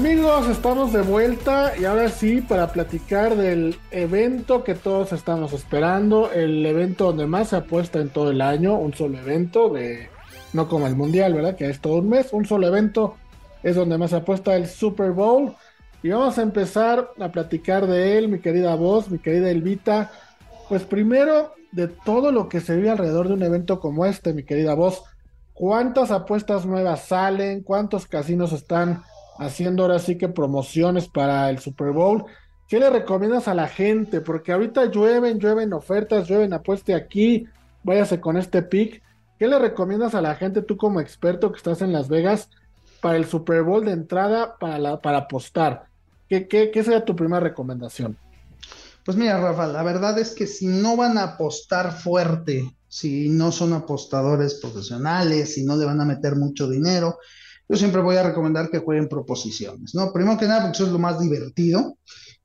Amigos, 0.00 0.48
estamos 0.48 0.94
de 0.94 1.02
vuelta 1.02 1.74
y 1.78 1.84
ahora 1.84 2.08
sí 2.08 2.40
para 2.40 2.72
platicar 2.72 3.36
del 3.36 3.76
evento 3.90 4.64
que 4.64 4.74
todos 4.74 5.12
estamos 5.12 5.52
esperando, 5.52 6.32
el 6.32 6.64
evento 6.64 7.04
donde 7.04 7.26
más 7.26 7.48
se 7.48 7.56
apuesta 7.56 8.00
en 8.00 8.08
todo 8.08 8.30
el 8.30 8.40
año, 8.40 8.78
un 8.78 8.94
solo 8.94 9.18
evento, 9.18 9.68
de 9.68 10.08
no 10.54 10.70
como 10.70 10.86
el 10.86 10.96
Mundial, 10.96 11.34
¿verdad? 11.34 11.54
Que 11.54 11.68
es 11.68 11.80
todo 11.80 11.96
un 11.96 12.08
mes, 12.08 12.32
un 12.32 12.46
solo 12.46 12.66
evento 12.66 13.16
es 13.62 13.76
donde 13.76 13.98
más 13.98 14.08
se 14.08 14.16
apuesta 14.16 14.56
el 14.56 14.68
Super 14.68 15.10
Bowl. 15.10 15.54
Y 16.02 16.08
vamos 16.08 16.38
a 16.38 16.42
empezar 16.42 17.10
a 17.20 17.28
platicar 17.28 17.86
de 17.86 18.16
él, 18.16 18.28
mi 18.28 18.40
querida 18.40 18.74
voz, 18.76 19.10
mi 19.10 19.18
querida 19.18 19.50
Elvita. 19.50 20.10
Pues 20.70 20.82
primero, 20.84 21.52
de 21.72 21.88
todo 21.88 22.32
lo 22.32 22.48
que 22.48 22.62
se 22.62 22.74
vive 22.74 22.88
alrededor 22.88 23.28
de 23.28 23.34
un 23.34 23.42
evento 23.42 23.80
como 23.80 24.06
este, 24.06 24.32
mi 24.32 24.44
querida 24.44 24.72
voz, 24.72 25.02
¿cuántas 25.52 26.10
apuestas 26.10 26.64
nuevas 26.64 27.04
salen? 27.04 27.62
¿Cuántos 27.62 28.06
casinos 28.06 28.52
están 28.52 29.02
haciendo 29.40 29.82
ahora 29.82 29.98
sí 29.98 30.18
que 30.18 30.28
promociones 30.28 31.08
para 31.08 31.48
el 31.48 31.58
Super 31.58 31.92
Bowl. 31.92 32.24
¿Qué 32.68 32.78
le 32.78 32.90
recomiendas 32.90 33.48
a 33.48 33.54
la 33.54 33.68
gente? 33.68 34.20
Porque 34.20 34.52
ahorita 34.52 34.84
llueven, 34.90 35.38
llueven 35.38 35.72
ofertas, 35.72 36.28
llueven 36.28 36.52
apueste 36.52 36.94
aquí, 36.94 37.46
váyase 37.82 38.20
con 38.20 38.36
este 38.36 38.62
pick. 38.62 39.02
¿Qué 39.38 39.48
le 39.48 39.58
recomiendas 39.58 40.14
a 40.14 40.20
la 40.20 40.34
gente, 40.34 40.60
tú 40.60 40.76
como 40.76 41.00
experto 41.00 41.50
que 41.50 41.56
estás 41.56 41.80
en 41.80 41.92
Las 41.92 42.08
Vegas, 42.08 42.50
para 43.00 43.16
el 43.16 43.24
Super 43.24 43.62
Bowl 43.62 43.84
de 43.86 43.92
entrada 43.92 44.58
para, 44.58 44.78
la, 44.78 45.00
para 45.00 45.18
apostar? 45.18 45.84
¿Qué, 46.28 46.46
qué, 46.46 46.70
qué 46.70 46.84
sería 46.84 47.06
tu 47.06 47.16
primera 47.16 47.40
recomendación? 47.40 48.18
Pues 49.06 49.16
mira, 49.16 49.40
Rafa, 49.40 49.66
la 49.66 49.82
verdad 49.82 50.18
es 50.18 50.34
que 50.34 50.46
si 50.46 50.66
no 50.66 50.96
van 50.96 51.16
a 51.16 51.22
apostar 51.22 51.92
fuerte, 51.92 52.76
si 52.88 53.30
no 53.30 53.50
son 53.50 53.72
apostadores 53.72 54.56
profesionales, 54.56 55.54
si 55.54 55.64
no 55.64 55.76
le 55.76 55.86
van 55.86 56.02
a 56.02 56.04
meter 56.04 56.36
mucho 56.36 56.68
dinero, 56.68 57.18
yo 57.70 57.76
siempre 57.76 58.00
voy 58.00 58.16
a 58.16 58.24
recomendar 58.24 58.68
que 58.68 58.80
jueguen 58.80 59.08
proposiciones, 59.08 59.94
¿no? 59.94 60.12
Primero 60.12 60.36
que 60.36 60.48
nada, 60.48 60.62
porque 60.62 60.76
eso 60.76 60.86
es 60.86 60.92
lo 60.92 60.98
más 60.98 61.20
divertido 61.20 61.96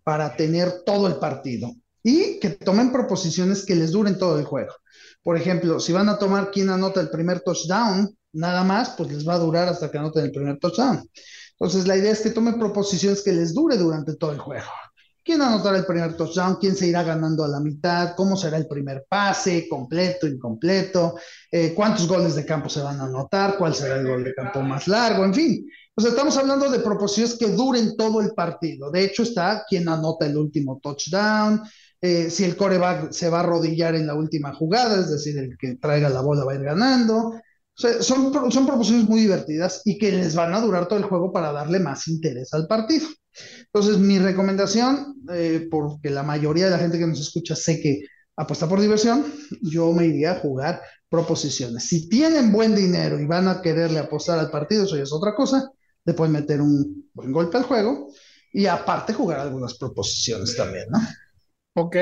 para 0.04 0.36
tener 0.36 0.84
todo 0.86 1.08
el 1.08 1.16
partido 1.16 1.74
y 2.04 2.40
que 2.40 2.52
tomen 2.52 2.92
proposiciones 2.92 3.66
que 3.66 3.74
les 3.74 3.92
duren 3.92 4.20
todo 4.20 4.38
el 4.38 4.46
juego. 4.46 4.72
Por 5.24 5.36
ejemplo, 5.36 5.80
si 5.80 5.92
van 5.94 6.10
a 6.10 6.20
tomar 6.20 6.52
quién 6.52 6.70
anota 6.70 7.02
el 7.02 7.10
primer 7.10 7.40
touchdown, 7.40 8.16
nada 8.34 8.64
más, 8.64 8.92
pues 8.92 9.12
les 9.12 9.28
va 9.28 9.34
a 9.34 9.40
durar 9.40 9.68
hasta 9.68 9.90
que 9.90 9.98
anoten 9.98 10.26
el 10.26 10.32
primer 10.32 10.60
touchdown. 10.60 11.10
Entonces, 11.54 11.88
la 11.88 11.98
idea 11.98 12.12
es 12.12 12.22
que 12.22 12.30
tomen 12.30 12.60
proposiciones 12.60 13.24
que 13.24 13.34
les 13.34 13.56
dure 13.56 13.78
durante 13.78 14.16
todo 14.18 14.32
el 14.32 14.38
juego 14.38 14.68
quién 15.26 15.42
anotará 15.42 15.80
el 15.80 15.86
primer 15.86 16.16
touchdown, 16.16 16.58
quién 16.62 16.76
se 16.76 16.88
irá 16.88 17.02
ganando 17.02 17.44
a 17.44 17.48
la 17.48 17.60
mitad, 17.60 18.14
cómo 18.16 18.38
será 18.38 18.58
el 18.58 18.68
primer 18.68 19.06
pase, 19.10 19.68
completo, 19.68 20.28
incompleto, 20.28 21.16
eh, 21.52 21.74
cuántos 21.76 22.08
goles 22.08 22.36
de 22.36 22.46
campo 22.46 22.70
se 22.70 22.82
van 22.82 23.02
a 23.02 23.06
anotar, 23.06 23.58
cuál 23.58 23.74
será 23.74 23.96
el 23.96 24.08
gol 24.08 24.24
de 24.24 24.36
campo 24.36 24.62
más 24.62 24.88
largo, 24.88 25.26
en 25.26 25.34
fin. 25.34 25.68
Sea, 25.98 26.12
estamos 26.12 26.38
hablando 26.38 26.70
de 26.70 26.80
proposiciones 26.80 27.38
que 27.40 27.48
duren 27.48 27.98
todo 27.98 28.22
el 28.22 28.34
partido. 28.34 28.92
De 28.92 29.04
hecho, 29.04 29.24
está 29.24 29.66
quién 29.68 29.90
anota 29.90 30.28
el 30.28 30.38
último 30.38 30.80
touchdown, 30.82 31.62
eh, 32.02 32.30
si 32.30 32.44
el 32.44 32.56
coreback 32.56 33.12
se 33.12 33.30
va 33.30 33.40
a 33.40 33.44
arrodillar 33.44 33.96
en 33.96 34.06
la 34.06 34.14
última 34.14 34.54
jugada, 34.54 35.00
es 35.00 35.10
decir, 35.10 35.40
el 35.40 35.58
que 35.58 35.76
traiga 35.78 36.10
la 36.10 36.22
bola 36.22 36.46
va 36.46 36.52
a 36.52 36.56
ir 36.56 36.62
ganando. 36.62 37.34
Son, 37.76 38.52
son 38.52 38.66
proposiciones 38.66 39.10
muy 39.10 39.22
divertidas 39.22 39.82
y 39.84 39.98
que 39.98 40.12
les 40.12 40.34
van 40.34 40.54
a 40.54 40.62
durar 40.62 40.88
todo 40.88 40.98
el 40.98 41.06
juego 41.06 41.34
para 41.34 41.52
darle 41.52 41.80
más 41.80 42.08
interés 42.08 42.54
al 42.54 42.68
partido. 42.68 43.08
Entonces, 43.66 43.98
mi 43.98 44.20
recomendación, 44.20 45.16
eh, 45.34 45.68
porque 45.70 46.10
la 46.10 46.24
mayoría 46.24 46.66
de 46.66 46.72
la 46.72 46.80
gente 46.80 46.98
que 46.98 47.08
nos 47.08 47.20
escucha 47.20 47.56
sé 47.56 47.82
que 47.82 48.02
apuesta 48.38 48.68
por 48.68 48.80
diversión, 48.80 49.26
yo 49.62 49.92
me 49.92 50.06
iría 50.06 50.32
a 50.32 50.40
jugar 50.40 50.82
proposiciones. 51.10 51.88
Si 51.88 52.10
tienen 52.10 52.52
buen 52.52 52.76
dinero 52.76 53.20
y 53.20 53.26
van 53.26 53.48
a 53.48 53.62
quererle 53.62 54.00
apostar 54.00 54.40
al 54.40 54.52
partido, 54.52 54.86
eso 54.86 54.98
ya 54.98 55.04
es 55.04 55.14
otra 55.14 55.36
cosa, 55.36 55.70
le 56.04 56.14
pueden 56.14 56.34
meter 56.34 56.62
un 56.62 57.10
buen 57.14 57.32
golpe 57.32 57.58
al 57.58 57.64
juego 57.64 58.10
y 58.52 58.66
aparte 58.68 59.14
jugar 59.14 59.40
algunas 59.40 59.78
proposiciones 59.78 60.56
también, 60.56 60.86
¿no? 60.90 61.00
Ok, 61.74 61.96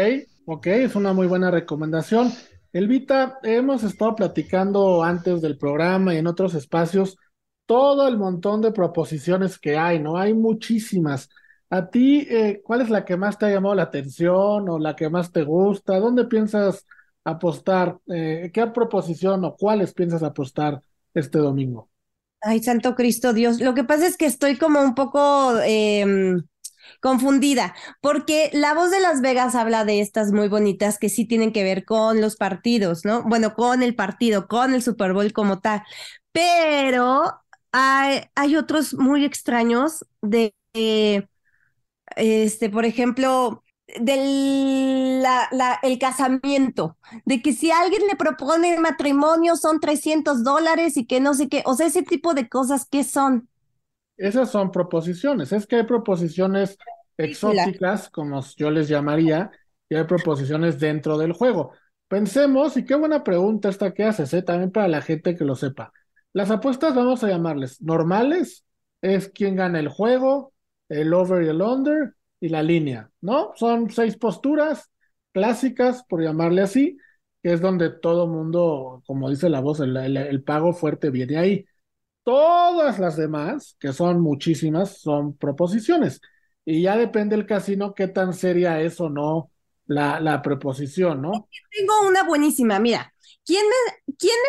ok, 0.45 0.67
es 0.67 0.95
una 0.95 1.13
muy 1.13 1.27
buena 1.27 1.49
recomendación. 1.49 2.31
Elvita, 2.73 3.39
hemos 3.43 3.83
estado 3.83 4.15
platicando 4.15 5.03
antes 5.03 5.41
del 5.41 5.59
programa 5.59 6.13
y 6.13 6.17
en 6.17 6.25
otros 6.25 6.55
espacios 6.55 7.17
todo 7.67 8.07
el 8.07 8.17
montón 8.17 8.61
de 8.61 8.71
proposiciones 8.71 9.59
que 9.59 9.77
hay, 9.77 9.99
¿no? 9.99 10.17
Hay 10.17 10.33
muchísimas. 10.33 11.29
A 11.69 11.89
ti, 11.89 12.27
eh, 12.29 12.61
¿cuál 12.63 12.81
es 12.81 12.89
la 12.89 13.05
que 13.05 13.15
más 13.15 13.37
te 13.37 13.45
ha 13.45 13.49
llamado 13.51 13.75
la 13.75 13.83
atención 13.83 14.67
o 14.69 14.79
la 14.79 14.95
que 14.95 15.07
más 15.07 15.31
te 15.31 15.43
gusta? 15.43 15.99
¿Dónde 15.99 16.25
piensas 16.25 16.87
apostar? 17.23 17.99
Eh, 18.07 18.49
¿Qué 18.51 18.65
proposición 18.67 19.45
o 19.45 19.55
cuáles 19.55 19.93
piensas 19.93 20.23
apostar 20.23 20.81
este 21.13 21.37
domingo? 21.37 21.89
Ay, 22.41 22.61
Santo 22.61 22.95
Cristo 22.95 23.33
Dios. 23.33 23.61
Lo 23.61 23.75
que 23.75 23.83
pasa 23.83 24.07
es 24.07 24.17
que 24.17 24.25
estoy 24.25 24.57
como 24.57 24.81
un 24.81 24.95
poco 24.95 25.59
em, 25.63 26.41
confundida, 27.01 27.75
porque 28.01 28.49
la 28.53 28.73
voz 28.73 28.91
de 28.91 28.99
Las 28.99 29.21
Vegas 29.21 29.55
habla 29.55 29.85
de 29.85 29.99
estas 30.01 30.31
muy 30.31 30.47
bonitas 30.47 30.97
que 30.99 31.09
sí 31.09 31.25
tienen 31.25 31.51
que 31.53 31.63
ver 31.63 31.85
con 31.85 32.21
los 32.21 32.35
partidos, 32.35 33.05
¿no? 33.05 33.23
Bueno, 33.23 33.53
con 33.55 33.83
el 33.83 33.95
partido, 33.95 34.47
con 34.47 34.73
el 34.73 34.81
Super 34.81 35.13
Bowl 35.13 35.33
como 35.33 35.59
tal. 35.59 35.83
Pero 36.31 37.43
hay, 37.71 38.55
otros 38.55 38.93
muy 38.95 39.25
extraños 39.25 40.05
de, 40.21 40.55
este, 42.15 42.69
por 42.69 42.85
ejemplo, 42.85 43.63
del 43.99 45.23
el 45.83 45.99
casamiento, 45.99 46.97
de 47.25 47.41
que 47.41 47.53
si 47.53 47.71
alguien 47.71 48.03
le 48.07 48.15
propone 48.15 48.79
matrimonio 48.79 49.55
son 49.55 49.79
300 49.79 50.43
dólares 50.43 50.97
y 50.97 51.05
que 51.05 51.19
no 51.19 51.33
sé 51.33 51.49
qué, 51.49 51.63
o 51.65 51.75
sea, 51.75 51.87
ese 51.87 52.03
tipo 52.03 52.33
de 52.33 52.49
cosas, 52.49 52.87
¿qué 52.89 53.03
son? 53.03 53.49
Esas 54.17 54.51
son 54.51 54.71
proposiciones, 54.71 55.51
es 55.51 55.65
que 55.65 55.77
hay 55.77 55.83
proposiciones 55.83 56.77
exóticas, 57.17 58.09
como 58.09 58.41
yo 58.55 58.71
les 58.71 58.87
llamaría, 58.87 59.51
y 59.89 59.95
hay 59.95 60.03
proposiciones 60.05 60.79
dentro 60.79 61.17
del 61.17 61.33
juego. 61.33 61.71
Pensemos, 62.07 62.77
y 62.77 62.85
qué 62.85 62.95
buena 62.95 63.23
pregunta 63.23 63.69
esta 63.69 63.93
que 63.93 64.03
haces, 64.03 64.33
¿eh? 64.33 64.41
también 64.41 64.71
para 64.71 64.87
la 64.87 65.01
gente 65.01 65.35
que 65.35 65.45
lo 65.45 65.55
sepa. 65.55 65.91
Las 66.31 66.51
apuestas 66.51 66.95
vamos 66.95 67.23
a 67.23 67.29
llamarles 67.29 67.81
normales, 67.81 68.65
es 69.01 69.29
quien 69.29 69.55
gana 69.55 69.79
el 69.79 69.87
juego, 69.87 70.53
el 70.89 71.13
over 71.13 71.43
y 71.43 71.49
el 71.49 71.61
under 71.61 72.15
y 72.39 72.49
la 72.49 72.63
línea, 72.63 73.09
¿no? 73.21 73.51
Son 73.55 73.89
seis 73.89 74.17
posturas 74.17 74.89
clásicas, 75.31 76.03
por 76.03 76.21
llamarle 76.21 76.61
así, 76.61 76.97
que 77.41 77.53
es 77.53 77.61
donde 77.61 77.89
todo 77.89 78.27
mundo, 78.27 79.03
como 79.05 79.29
dice 79.29 79.49
la 79.49 79.59
voz, 79.59 79.79
el, 79.79 80.43
pago 80.43 80.73
fuerte 80.73 81.09
viene 81.09 81.37
ahí. 81.37 81.65
Todas 82.23 82.99
las 82.99 83.17
demás, 83.17 83.75
que 83.79 83.93
son 83.93 84.21
muchísimas, 84.21 84.99
son 84.99 85.35
proposiciones. 85.37 86.21
Y 86.65 86.83
ya 86.83 86.95
depende 86.95 87.35
el 87.35 87.45
casino 87.45 87.93
qué 87.93 88.07
tan 88.07 88.33
seria 88.33 88.79
es 88.79 89.01
o 89.01 89.09
no 89.09 89.51
la, 89.85 90.19
la 90.19 90.41
preposición, 90.41 91.21
¿no? 91.21 91.49
Tengo 91.69 92.07
una 92.07 92.23
buenísima, 92.23 92.79
mira. 92.79 93.13
¿Quién, 93.45 93.65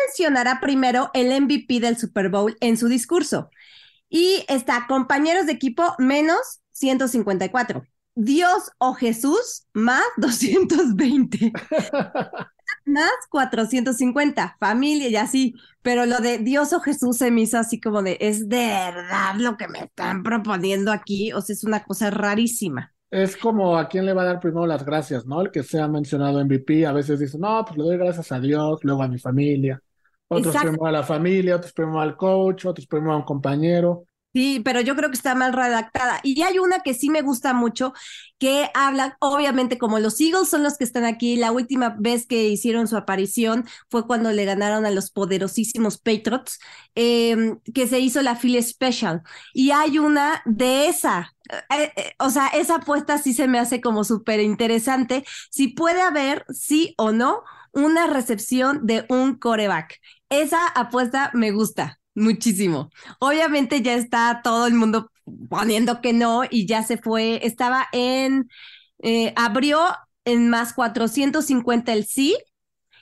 mencionará 0.05 0.59
primero 0.61 1.09
el 1.13 1.41
MVP 1.41 1.79
del 1.79 1.97
Super 1.97 2.29
Bowl 2.29 2.55
en 2.61 2.77
su 2.77 2.87
discurso? 2.87 3.49
Y 4.09 4.45
está 4.47 4.85
compañeros 4.87 5.47
de 5.47 5.53
equipo 5.53 5.95
menos 5.97 6.61
154. 6.71 7.83
Dios 8.15 8.71
o 8.77 8.93
Jesús 8.93 9.67
más 9.73 10.03
220. 10.17 11.51
más 12.85 13.11
450. 13.29 14.57
Familia 14.59 15.09
y 15.09 15.15
así. 15.15 15.55
Pero 15.81 16.05
lo 16.05 16.19
de 16.19 16.39
Dios 16.39 16.73
o 16.73 16.79
Jesús 16.79 17.17
se 17.17 17.31
me 17.31 17.41
hizo 17.41 17.57
así 17.57 17.79
como 17.79 18.01
de, 18.01 18.17
¿es 18.21 18.49
de 18.49 18.67
verdad 18.67 19.35
lo 19.37 19.57
que 19.57 19.67
me 19.67 19.79
están 19.79 20.23
proponiendo 20.23 20.91
aquí? 20.91 21.33
O 21.33 21.41
sea, 21.41 21.53
es 21.53 21.63
una 21.63 21.83
cosa 21.83 22.09
rarísima 22.09 22.95
es 23.15 23.37
como 23.37 23.77
a 23.77 23.87
quién 23.87 24.05
le 24.05 24.13
va 24.13 24.23
a 24.23 24.25
dar 24.25 24.39
primero 24.41 24.67
las 24.67 24.83
gracias, 24.85 25.25
¿no? 25.25 25.41
El 25.41 25.51
que 25.51 25.63
sea 25.63 25.87
mencionado 25.87 26.43
MVP, 26.43 26.85
a 26.85 26.91
veces 26.91 27.19
dice, 27.19 27.37
no, 27.37 27.63
pues 27.65 27.77
le 27.77 27.83
doy 27.85 27.97
gracias 27.97 28.31
a 28.33 28.39
Dios, 28.39 28.79
luego 28.83 29.03
a 29.03 29.07
mi 29.07 29.19
familia. 29.19 29.81
Otros 30.27 30.55
primero 30.57 30.85
a 30.85 30.91
la 30.91 31.03
familia, 31.03 31.55
otros 31.55 31.71
primero 31.71 32.01
al 32.01 32.17
coach, 32.17 32.65
otros 32.65 32.87
primero 32.87 33.13
a 33.13 33.17
un 33.17 33.23
compañero. 33.23 34.05
Sí, 34.35 34.59
pero 34.65 34.81
yo 34.81 34.97
creo 34.97 35.09
que 35.09 35.15
está 35.15 35.33
mal 35.33 35.53
redactada. 35.53 36.19
Y 36.21 36.41
hay 36.41 36.59
una 36.59 36.81
que 36.81 36.93
sí 36.93 37.09
me 37.09 37.21
gusta 37.21 37.53
mucho, 37.53 37.93
que 38.37 38.69
habla, 38.73 39.15
obviamente, 39.21 39.77
como 39.77 39.97
los 39.99 40.19
Eagles 40.19 40.49
son 40.49 40.61
los 40.61 40.77
que 40.77 40.83
están 40.83 41.05
aquí, 41.05 41.37
la 41.37 41.53
última 41.53 41.95
vez 41.97 42.27
que 42.27 42.49
hicieron 42.49 42.89
su 42.89 42.97
aparición 42.97 43.65
fue 43.89 44.05
cuando 44.05 44.33
le 44.33 44.43
ganaron 44.43 44.85
a 44.85 44.91
los 44.91 45.09
poderosísimos 45.09 45.97
Patriots, 45.99 46.59
em, 46.95 47.61
que 47.73 47.87
se 47.87 47.99
hizo 48.01 48.21
la 48.21 48.35
Philly 48.35 48.61
Special. 48.61 49.21
Y 49.53 49.71
hay 49.71 49.99
una 49.99 50.41
de 50.45 50.87
esa, 50.89 51.33
eh, 51.69 51.93
eh, 51.95 52.13
o 52.19 52.29
sea, 52.29 52.47
esa 52.49 52.75
apuesta 52.75 53.17
sí 53.17 53.33
se 53.33 53.47
me 53.47 53.57
hace 53.59 53.79
como 53.79 54.03
súper 54.03 54.41
interesante. 54.41 55.23
Si 55.49 55.69
puede 55.69 56.01
haber, 56.01 56.45
sí 56.49 56.93
o 56.97 57.13
no, 57.13 57.41
una 57.71 58.07
recepción 58.07 58.85
de 58.85 59.05
un 59.07 59.35
coreback. 59.39 59.97
Esa 60.29 60.67
apuesta 60.67 61.31
me 61.33 61.51
gusta 61.51 61.99
muchísimo. 62.15 62.89
Obviamente 63.19 63.81
ya 63.81 63.93
está 63.93 64.41
todo 64.43 64.67
el 64.67 64.73
mundo 64.73 65.11
poniendo 65.49 66.01
que 66.01 66.13
no 66.13 66.43
y 66.49 66.65
ya 66.65 66.83
se 66.83 66.97
fue, 66.97 67.45
estaba 67.45 67.87
en, 67.91 68.49
eh, 68.99 69.33
abrió 69.35 69.79
en 70.23 70.49
más 70.49 70.73
450 70.73 71.93
el 71.93 72.05
sí 72.05 72.37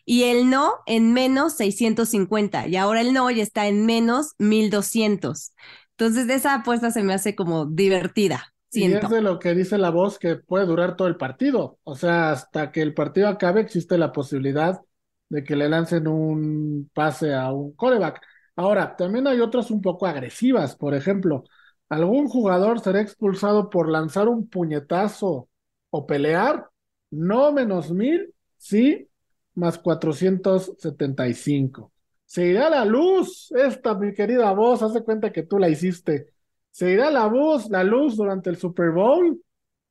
y 0.06 0.24
el 0.24 0.50
no 0.50 0.76
en 0.86 1.14
menos 1.14 1.54
650 1.54 2.68
y 2.68 2.76
ahora 2.76 3.02
el 3.02 3.14
no 3.14 3.30
ya 3.32 3.44
está 3.44 3.68
en 3.68 3.86
menos 3.86 4.34
1200. 4.40 5.54
Entonces, 5.98 6.28
esa 6.30 6.56
apuesta 6.56 6.92
se 6.92 7.04
me 7.04 7.14
hace 7.14 7.36
como 7.36 7.66
divertida. 7.66 8.54
Y 8.72 8.92
es 8.92 9.08
de 9.08 9.22
lo 9.22 9.38
que 9.38 9.54
dice 9.54 9.78
la 9.78 9.92
voz 9.92 10.18
que 10.18 10.36
puede 10.36 10.66
durar 10.66 10.96
todo 10.96 11.08
el 11.08 11.16
partido. 11.16 11.78
O 11.84 11.96
sea, 11.96 12.32
hasta 12.32 12.72
que 12.72 12.82
el 12.82 12.96
partido 12.96 13.28
acabe 13.28 13.62
existe 13.62 14.00
la 14.00 14.12
posibilidad 14.12 14.82
de 15.30 15.44
que 15.44 15.56
le 15.56 15.70
lancen 15.70 16.08
un 16.08 16.90
pase 16.94 17.34
a 17.36 17.52
un 17.52 17.74
coreback. 17.74 18.20
Ahora, 18.56 18.96
también 18.96 19.28
hay 19.28 19.40
otras 19.40 19.72
un 19.72 19.82
poco 19.82 20.06
agresivas. 20.06 20.76
Por 20.76 20.94
ejemplo, 20.94 21.44
algún 21.90 22.28
jugador 22.28 22.80
será 22.80 23.02
expulsado 23.02 23.70
por 23.70 23.90
lanzar 23.90 24.28
un 24.28 24.48
puñetazo 24.48 25.50
o 25.90 26.06
pelear. 26.06 26.70
No 27.10 27.52
menos 27.52 27.92
mil, 27.92 28.34
sí, 28.58 29.08
más 29.56 29.80
475. 29.80 31.92
Se 32.26 32.48
irá 32.48 32.70
la 32.70 32.86
luz, 32.86 33.52
esta 33.52 33.96
mi 33.96 34.14
querida 34.14 34.52
voz, 34.54 34.82
hace 34.82 35.04
cuenta 35.04 35.32
que 35.32 35.44
tú 35.44 35.60
la 35.60 35.70
hiciste. 35.70 36.28
Se 36.72 36.92
irá 36.92 37.12
la 37.12 37.28
luz, 37.28 37.70
la 37.70 37.84
luz 37.84 38.18
durante 38.18 38.50
el 38.50 38.58
Super 38.58 38.92
Bowl. 38.92 39.40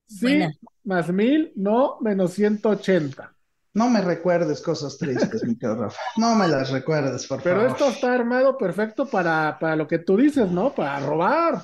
Sí, 0.06 0.40
más 0.84 1.12
mil, 1.12 1.52
no, 1.54 1.98
menos 2.00 2.32
180. 2.32 3.31
No 3.74 3.88
me 3.88 4.02
recuerdes 4.02 4.60
cosas 4.60 4.98
tristes, 4.98 5.42
mi 5.44 5.56
querido 5.56 5.76
Rafa. 5.84 5.98
No 6.16 6.34
me 6.34 6.46
las 6.46 6.70
recuerdes, 6.70 7.26
por 7.26 7.42
Pero 7.42 7.56
favor. 7.60 7.70
esto 7.70 7.88
está 7.88 8.14
armado 8.14 8.58
perfecto 8.58 9.06
para, 9.06 9.56
para 9.58 9.76
lo 9.76 9.88
que 9.88 9.98
tú 9.98 10.16
dices, 10.16 10.50
¿no? 10.50 10.74
Para 10.74 11.00
robar. 11.00 11.62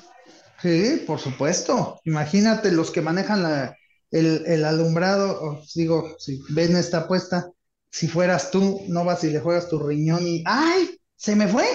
Sí, 0.61 1.03
por 1.05 1.19
supuesto. 1.19 1.99
Imagínate 2.05 2.71
los 2.71 2.91
que 2.91 3.01
manejan 3.01 3.43
la, 3.43 3.75
el, 4.11 4.43
el 4.47 4.65
alumbrado, 4.65 5.41
os 5.41 5.73
digo, 5.73 6.15
si 6.17 6.41
ven 6.49 6.75
esta 6.75 6.99
apuesta, 7.01 7.51
si 7.91 8.07
fueras 8.07 8.51
tú, 8.51 8.81
no 8.87 9.05
vas 9.05 9.23
y 9.23 9.29
le 9.29 9.39
juegas 9.39 9.69
tu 9.69 9.79
riñón 9.79 10.21
y 10.25 10.43
¡ay! 10.45 10.99
¡Se 11.15 11.35
me 11.35 11.47
fue! 11.47 11.65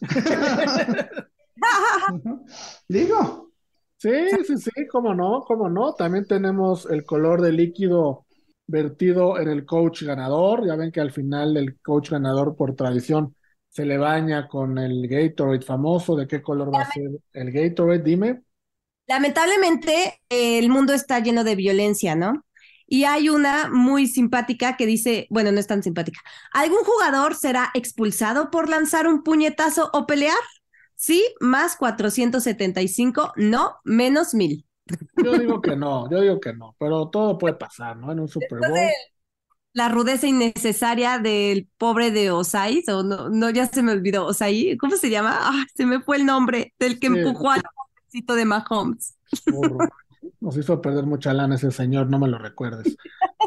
Digo. 2.88 3.50
Sí, 3.98 4.10
sí, 4.46 4.56
sí, 4.56 4.86
cómo 4.90 5.14
no, 5.14 5.44
cómo 5.46 5.68
no. 5.68 5.94
También 5.94 6.26
tenemos 6.26 6.86
el 6.86 7.04
color 7.04 7.42
de 7.42 7.52
líquido 7.52 8.26
vertido 8.70 9.38
en 9.38 9.48
el 9.48 9.64
coach 9.64 10.02
ganador. 10.02 10.66
Ya 10.66 10.76
ven 10.76 10.92
que 10.92 11.00
al 11.00 11.12
final 11.12 11.56
el 11.56 11.78
coach 11.80 12.10
ganador 12.10 12.56
por 12.56 12.74
tradición 12.74 13.34
se 13.68 13.84
le 13.84 13.98
baña 13.98 14.48
con 14.48 14.78
el 14.78 15.06
Gatorade 15.08 15.62
famoso. 15.62 16.16
¿De 16.16 16.26
qué 16.26 16.42
color 16.42 16.74
va 16.74 16.82
a 16.82 16.92
ser 16.92 17.10
el 17.32 17.52
Gatorade? 17.52 18.02
Dime. 18.02 18.42
Lamentablemente 19.06 20.20
el 20.28 20.68
mundo 20.68 20.92
está 20.92 21.20
lleno 21.20 21.44
de 21.44 21.56
violencia, 21.56 22.14
¿no? 22.14 22.44
Y 22.86 23.04
hay 23.04 23.28
una 23.28 23.68
muy 23.70 24.08
simpática 24.08 24.76
que 24.76 24.86
dice, 24.86 25.26
bueno, 25.30 25.52
no 25.52 25.60
es 25.60 25.68
tan 25.68 25.82
simpática. 25.82 26.20
¿Algún 26.52 26.82
jugador 26.84 27.36
será 27.36 27.70
expulsado 27.74 28.50
por 28.50 28.68
lanzar 28.68 29.06
un 29.06 29.22
puñetazo 29.22 29.90
o 29.92 30.06
pelear? 30.06 30.38
Sí, 30.96 31.24
más 31.40 31.76
475, 31.76 33.32
no, 33.36 33.76
menos 33.84 34.34
mil. 34.34 34.66
Yo 35.22 35.38
digo 35.38 35.60
que 35.60 35.76
no, 35.76 36.10
yo 36.10 36.20
digo 36.20 36.40
que 36.40 36.52
no, 36.52 36.74
pero 36.78 37.08
todo 37.08 37.38
puede 37.38 37.54
pasar, 37.54 37.96
¿no? 37.96 38.12
En 38.12 38.20
un 38.20 38.28
Super 38.28 38.58
Bowl. 38.58 38.78
La 39.72 39.88
rudeza 39.88 40.26
innecesaria 40.26 41.18
del 41.18 41.68
pobre 41.78 42.10
de 42.10 42.32
Osai, 42.32 42.82
o 42.88 43.02
no, 43.02 43.28
no, 43.28 43.50
ya 43.50 43.66
se 43.66 43.82
me 43.82 43.92
olvidó, 43.92 44.26
Osai, 44.26 44.76
¿cómo 44.76 44.96
se 44.96 45.10
llama? 45.10 45.38
Se 45.74 45.86
me 45.86 46.00
fue 46.00 46.16
el 46.16 46.26
nombre 46.26 46.74
del 46.78 46.98
que 46.98 47.08
sí. 47.08 47.18
empujó 47.18 47.50
al 47.50 47.62
pobrecito 47.62 48.34
de 48.34 48.44
Mahomes. 48.44 49.16
Nos 50.40 50.56
hizo 50.56 50.80
perder 50.80 51.04
mucha 51.04 51.32
lana 51.32 51.54
ese 51.54 51.70
señor, 51.70 52.08
no 52.10 52.18
me 52.18 52.28
lo 52.28 52.38
recuerdes. 52.38 52.96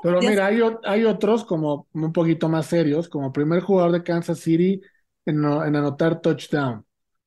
Pero 0.01 0.19
mira, 0.19 0.48
hay, 0.48 0.60
hay 0.86 1.06
otros 1.06 1.44
como 1.44 1.88
un 1.94 2.13
poquito 2.13 2.50
más 2.50 2.68
serios, 2.68 3.10
como 3.10 3.34
primer 3.34 3.62
jugador 3.62 3.92
de 3.92 4.04
Kansas 4.04 4.39
City 4.39 4.81
en, 5.25 5.44
en 5.44 5.75
anotar 5.75 6.22
touchdown. 6.22 6.86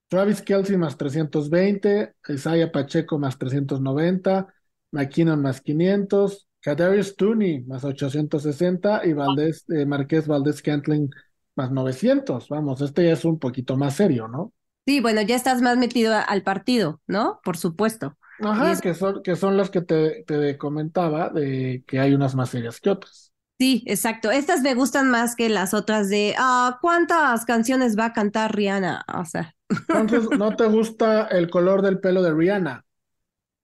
Travis 0.09 0.43
Kelsey 0.43 0.77
más 0.77 0.97
320, 0.97 2.15
Isaiah 2.29 2.71
Pacheco 2.71 3.19
más 3.19 3.39
390, 3.39 4.47
McKinnon 4.93 5.43
más 5.43 5.61
500, 5.61 6.49
Kadarius 6.61 7.17
Tooney 7.17 7.63
más 7.65 7.85
860 7.85 9.07
y 9.07 9.13
Valdés, 9.13 9.65
eh, 9.69 9.85
Marqués 9.85 10.27
Valdés 10.27 10.63
Cantling 10.63 11.11
más 11.57 11.71
900. 11.71 12.49
Vamos, 12.49 12.81
este 12.81 13.05
ya 13.05 13.13
es 13.13 13.25
un 13.25 13.39
poquito 13.39 13.77
más 13.77 13.97
serio, 13.97 14.29
¿no? 14.29 14.53
Sí, 14.87 15.01
bueno, 15.01 15.21
ya 15.23 15.35
estás 15.35 15.63
más 15.63 15.77
metido 15.77 16.15
al 16.15 16.43
partido, 16.43 17.01
¿no? 17.09 17.41
Por 17.43 17.57
supuesto. 17.57 18.17
Ajá, 18.41 18.73
es... 18.73 18.81
que, 18.81 18.95
son, 18.95 19.23
que 19.23 19.35
son 19.35 19.57
las 19.57 19.71
que 19.71 19.81
te, 19.81 20.23
te 20.25 20.57
comentaba, 20.59 21.31
de 21.31 21.83
que 21.87 21.99
hay 21.99 22.15
unas 22.15 22.37
más 22.37 22.51
serias 22.51 22.81
que 22.81 22.91
otras. 22.91 23.33
Sí, 23.59 23.83
exacto. 23.87 24.31
Estas 24.31 24.61
me 24.61 24.75
gustan 24.75 25.11
más 25.11 25.35
que 25.35 25.49
las 25.49 25.75
otras 25.75 26.09
de 26.09 26.35
ah, 26.39 26.79
¿cuántas 26.83 27.45
canciones 27.47 27.99
va 27.99 28.07
a 28.07 28.13
cantar 28.13 28.55
Rihanna? 28.55 29.05
O 29.19 29.25
sea. 29.25 29.56
Entonces, 29.69 30.29
¿no 30.39 30.55
te 30.57 30.67
gusta 30.67 31.27
el 31.27 31.51
color 31.51 31.83
del 31.83 32.01
pelo 32.01 32.23
de 32.23 32.33
Rihanna? 32.33 32.85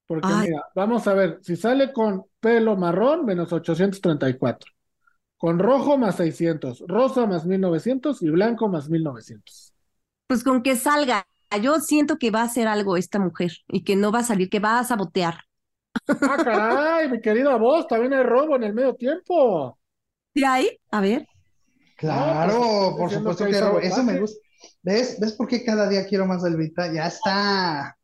Porque 0.06 0.28
Ay. 0.30 0.48
mira, 0.48 0.64
vamos 0.74 1.06
a 1.06 1.14
ver, 1.14 1.38
si 1.42 1.56
sale 1.56 1.92
con 1.92 2.24
pelo 2.40 2.76
marrón, 2.76 3.24
menos 3.24 3.52
834. 3.52 4.70
Con 5.36 5.58
rojo, 5.58 5.98
más 5.98 6.16
600. 6.16 6.84
Rosa, 6.86 7.26
más 7.26 7.46
1900. 7.46 8.22
Y 8.22 8.30
blanco, 8.30 8.68
más 8.68 8.88
1900. 8.88 9.74
Pues 10.28 10.44
con 10.44 10.62
que 10.62 10.76
salga. 10.76 11.26
Yo 11.60 11.80
siento 11.80 12.16
que 12.16 12.30
va 12.30 12.42
a 12.42 12.44
hacer 12.44 12.68
algo 12.68 12.96
esta 12.96 13.18
mujer 13.18 13.50
y 13.68 13.84
que 13.84 13.96
no 13.96 14.12
va 14.12 14.20
a 14.20 14.24
salir, 14.24 14.48
que 14.48 14.60
va 14.60 14.78
a 14.78 14.84
sabotear. 14.84 15.40
Ah, 16.08 16.36
caray, 16.42 17.10
mi 17.10 17.20
querida 17.20 17.56
voz, 17.56 17.86
también 17.86 18.14
hay 18.14 18.22
robo 18.22 18.56
en 18.56 18.64
el 18.64 18.72
medio 18.72 18.94
tiempo. 18.94 19.78
¿Y 20.32 20.44
ahí? 20.44 20.78
A 20.90 21.00
ver. 21.00 21.26
Claro, 21.96 22.94
pues, 22.96 22.96
por 22.96 23.10
supuesto 23.10 23.44
que, 23.44 23.50
que 23.50 23.86
eso 23.86 24.02
me 24.04 24.18
gusta. 24.18 24.38
¿Ves? 24.82 25.18
¿Ves 25.20 25.32
por 25.32 25.48
qué 25.48 25.64
cada 25.64 25.88
día 25.88 26.06
quiero 26.06 26.26
más 26.26 26.44
Elvita? 26.44 26.92
Ya 26.92 27.06
está. 27.06 27.96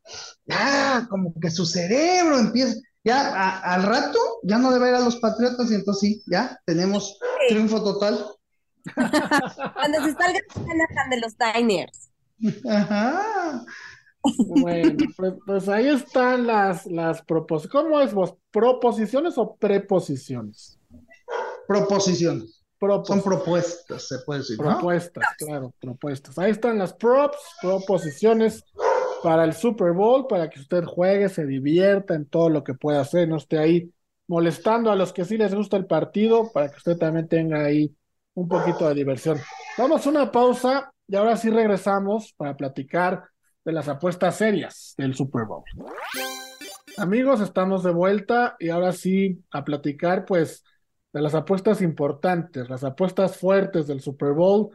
Ya, 0.47 1.07
como 1.11 1.35
que 1.41 1.51
su 1.51 1.67
cerebro 1.67 2.39
empieza. 2.39 2.75
Ya 3.05 3.33
a, 3.35 3.75
al 3.75 3.85
rato 3.85 4.19
ya 4.43 4.59
no 4.59 4.71
debe 4.71 4.89
ir 4.89 4.95
a 4.95 5.01
los 5.01 5.17
Patriotas 5.17 5.71
y 5.71 5.75
entonces 5.75 6.01
sí, 6.01 6.23
ya 6.27 6.59
tenemos 6.67 7.19
sí. 7.19 7.55
triunfo 7.55 7.83
total. 7.83 8.27
Cuando 8.95 10.05
se 10.05 10.13
salga 10.13 10.41
de 11.11 11.21
los 11.21 11.35
Diners. 11.37 12.11
Ajá. 12.69 13.65
Bueno, 14.47 14.97
pues, 15.17 15.35
pues, 15.47 15.69
ahí 15.69 15.89
están 15.89 16.47
las, 16.47 16.87
las 16.87 17.23
proposiciones. 17.23 17.85
¿Cómo 17.85 18.01
es 18.01 18.13
vos? 18.13 18.35
¿Proposiciones 18.51 19.39
o 19.39 19.57
preposiciones? 19.57 20.79
Proposiciones. 21.67 22.58
Propos 22.79 23.09
Son 23.09 23.23
propuestas, 23.23 24.07
se 24.07 24.19
puede 24.21 24.41
decir. 24.41 24.57
Propuestas, 24.57 25.25
¿no? 25.41 25.47
claro, 25.47 25.75
propuestas. 25.81 26.39
Ahí 26.39 26.53
están 26.53 26.79
las 26.79 26.93
props, 26.93 27.39
proposiciones 27.61 28.65
para 29.23 29.45
el 29.45 29.53
Super 29.53 29.93
Bowl, 29.93 30.27
para 30.29 30.49
que 30.49 30.61
usted 30.61 30.85
juegue, 30.85 31.29
se 31.29 31.45
divierta 31.45 32.15
en 32.15 32.27
todo 32.27 32.49
lo 32.51 32.63
que 32.63 32.75
pueda 32.75 33.01
hacer, 33.01 33.29
no 33.29 33.37
esté 33.37 33.59
ahí 33.59 33.93
molestando 34.29 34.93
a 34.93 34.97
los 34.97 35.13
que 35.13 35.25
sí 35.25 35.37
les 35.37 35.55
gusta 35.55 35.77
el 35.77 35.87
partido, 35.87 36.53
para 36.53 36.69
que 36.71 36.77
usted 36.77 36.97
también 36.97 37.27
tenga 37.27 37.65
ahí 37.65 37.95
un 38.35 38.47
poquito 38.47 38.89
de 38.89 38.95
diversión. 38.95 39.39
Vamos 39.77 40.07
a 40.07 40.11
una 40.11 40.31
pausa 40.31 40.93
y 41.09 41.17
ahora 41.17 41.37
sí 41.37 41.51
regresamos 41.51 42.33
para 42.37 42.57
platicar 42.57 43.25
de 43.65 43.73
las 43.73 43.89
apuestas 43.89 44.37
serias 44.37 44.95
del 44.97 45.15
Super 45.15 45.47
Bowl. 45.47 45.65
Amigos, 46.97 47.41
estamos 47.41 47.83
de 47.83 47.91
vuelta 47.91 48.57
y 48.59 48.69
ahora 48.69 48.93
sí 48.93 49.43
a 49.51 49.65
platicar 49.65 50.25
pues 50.25 50.63
de 51.19 51.23
las 51.23 51.35
apuestas 51.35 51.83
importantes, 51.83 52.71
las 52.71 52.85
apuestas 52.85 53.37
fuertes 53.37 53.89
del 53.89 54.01
Super 54.01 54.35
Bowl 54.35 54.71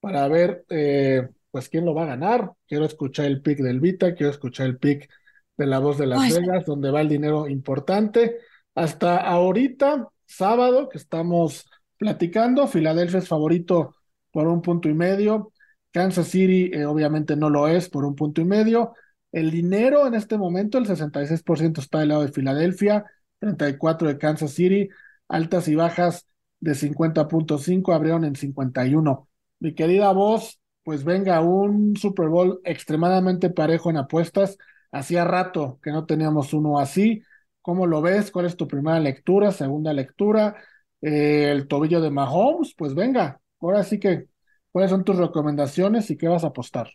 para 0.00 0.26
ver 0.26 0.64
eh, 0.70 1.28
pues 1.50 1.68
quién 1.68 1.84
lo 1.84 1.94
va 1.94 2.04
a 2.04 2.06
ganar. 2.06 2.50
Quiero 2.66 2.86
escuchar 2.86 3.26
el 3.26 3.42
pick 3.42 3.58
del 3.58 3.78
Vita, 3.78 4.14
quiero 4.14 4.30
escuchar 4.30 4.66
el 4.66 4.78
pick 4.78 5.10
de 5.58 5.66
la 5.66 5.80
voz 5.80 5.98
de 5.98 6.06
Las 6.06 6.22
Ay. 6.22 6.32
Vegas, 6.32 6.64
donde 6.64 6.90
va 6.90 7.02
el 7.02 7.10
dinero 7.10 7.46
importante. 7.46 8.38
Hasta 8.74 9.18
ahorita, 9.18 10.08
sábado, 10.24 10.88
que 10.88 10.96
estamos 10.96 11.66
platicando, 11.98 12.66
Filadelfia 12.66 13.18
es 13.18 13.28
favorito 13.28 13.94
por 14.30 14.48
un 14.48 14.62
punto 14.62 14.88
y 14.88 14.94
medio. 14.94 15.52
Kansas 15.90 16.28
City 16.28 16.70
eh, 16.72 16.86
obviamente 16.86 17.36
no 17.36 17.50
lo 17.50 17.68
es 17.68 17.90
por 17.90 18.06
un 18.06 18.14
punto 18.14 18.40
y 18.40 18.46
medio. 18.46 18.94
El 19.30 19.50
dinero 19.50 20.06
en 20.06 20.14
este 20.14 20.38
momento, 20.38 20.78
el 20.78 20.86
66% 20.86 21.82
está 21.82 21.98
del 21.98 22.08
lado 22.08 22.22
de 22.22 22.32
Filadelfia, 22.32 23.04
34% 23.40 24.06
de 24.06 24.16
Kansas 24.16 24.52
City, 24.52 24.88
altas 25.32 25.68
y 25.68 25.74
bajas 25.74 26.26
de 26.60 26.74
50.5 26.74 27.94
abrieron 27.94 28.24
en 28.24 28.36
51. 28.36 29.28
Mi 29.58 29.74
querida 29.74 30.12
voz, 30.12 30.60
pues 30.84 31.04
venga, 31.04 31.40
un 31.40 31.96
Super 31.96 32.28
Bowl 32.28 32.60
extremadamente 32.64 33.50
parejo 33.50 33.90
en 33.90 33.96
apuestas. 33.96 34.58
Hacía 34.92 35.24
rato 35.24 35.78
que 35.82 35.90
no 35.90 36.06
teníamos 36.06 36.52
uno 36.52 36.78
así. 36.78 37.22
¿Cómo 37.60 37.86
lo 37.86 38.02
ves? 38.02 38.30
¿Cuál 38.30 38.46
es 38.46 38.56
tu 38.56 38.68
primera 38.68 39.00
lectura, 39.00 39.52
segunda 39.52 39.92
lectura? 39.92 40.56
Eh, 41.00 41.50
el 41.50 41.68
tobillo 41.68 42.00
de 42.00 42.10
Mahomes, 42.10 42.74
pues 42.76 42.94
venga, 42.94 43.40
ahora 43.60 43.82
sí 43.84 43.98
que 43.98 44.28
¿Cuáles 44.72 44.90
son 44.90 45.04
tus 45.04 45.16
recomendaciones 45.16 46.10
y 46.10 46.16
qué 46.16 46.26
vas 46.26 46.44
a 46.44 46.48
apostar? 46.48 46.90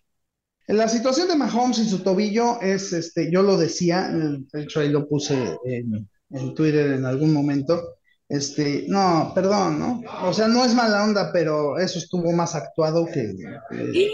La 0.66 0.90
situación 0.90 1.28
de 1.28 1.36
Mahomes 1.36 1.78
y 1.78 1.88
su 1.88 2.00
tobillo 2.00 2.60
es, 2.60 2.92
este, 2.92 3.32
yo 3.32 3.44
lo 3.44 3.56
decía, 3.56 4.10
de 4.10 4.64
hecho 4.64 4.80
ahí 4.80 4.90
lo 4.90 5.08
puse 5.08 5.58
en, 5.64 6.10
en, 6.32 6.56
Twitter 6.56 6.94
en 6.94 7.06
algún 7.06 7.32
momento, 7.32 7.97
este, 8.30 8.86
no, 8.88 9.32
perdón, 9.34 9.80
¿no? 9.80 10.02
O 10.24 10.34
sea, 10.34 10.48
no 10.48 10.66
es 10.66 10.74
mala 10.74 11.04
onda, 11.04 11.32
pero 11.32 11.78
eso 11.78 11.98
estuvo 12.00 12.32
más 12.34 12.56
actuado 12.56 13.06
que, 13.06 13.34
que, 13.70 14.10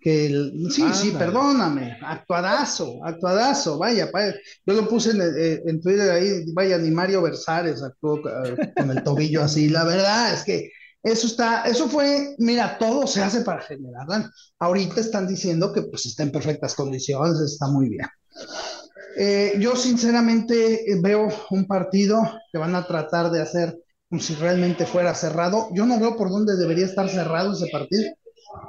Que 0.00 0.52
sí, 0.70 0.84
sí, 0.92 1.10
perdóname, 1.12 1.96
actuadazo, 2.02 3.00
actuadazo, 3.04 3.78
vaya, 3.78 4.10
yo 4.66 4.74
lo 4.74 4.88
puse 4.88 5.10
en, 5.10 5.22
eh, 5.22 5.62
en, 5.66 5.80
Twitter 5.80 6.10
ahí, 6.10 6.52
vaya, 6.52 6.78
ni 6.78 6.90
Mario 6.90 7.22
Versares 7.22 7.82
actuó 7.82 8.18
eh, 8.18 8.72
con 8.76 8.90
el 8.90 9.02
tobillo 9.02 9.42
así, 9.42 9.68
la 9.68 9.84
verdad 9.84 10.34
es 10.34 10.44
que 10.44 10.70
eso 11.02 11.26
está, 11.26 11.62
eso 11.62 11.88
fue, 11.88 12.34
mira, 12.38 12.76
todo 12.76 13.06
se 13.06 13.22
hace 13.22 13.42
para 13.42 13.62
generar. 13.62 14.06
Ahorita 14.58 15.00
están 15.00 15.26
diciendo 15.26 15.72
que 15.72 15.82
pues 15.82 16.06
está 16.06 16.24
en 16.24 16.32
perfectas 16.32 16.74
condiciones, 16.74 17.40
está 17.40 17.68
muy 17.68 17.88
bien. 17.88 18.06
Eh, 19.20 19.56
yo 19.58 19.74
sinceramente 19.74 20.84
veo 21.02 21.28
un 21.50 21.66
partido 21.66 22.20
que 22.52 22.58
van 22.58 22.76
a 22.76 22.86
tratar 22.86 23.30
de 23.32 23.42
hacer 23.42 23.76
como 24.08 24.22
si 24.22 24.34
realmente 24.36 24.86
fuera 24.86 25.12
cerrado. 25.14 25.68
Yo 25.74 25.86
no 25.86 25.98
veo 25.98 26.16
por 26.16 26.30
dónde 26.30 26.56
debería 26.56 26.86
estar 26.86 27.08
cerrado 27.08 27.52
ese 27.52 27.66
partido. 27.72 28.04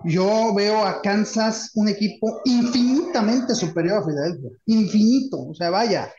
Yo 0.04 0.54
veo 0.56 0.84
a 0.86 1.02
Kansas 1.02 1.72
un 1.76 1.88
equipo 1.88 2.42
infinitamente 2.46 3.54
superior 3.54 4.00
a 4.00 4.06
Filadelfia, 4.06 4.50
infinito, 4.66 5.38
o 5.40 5.54
sea, 5.54 5.70
vaya, 5.70 6.12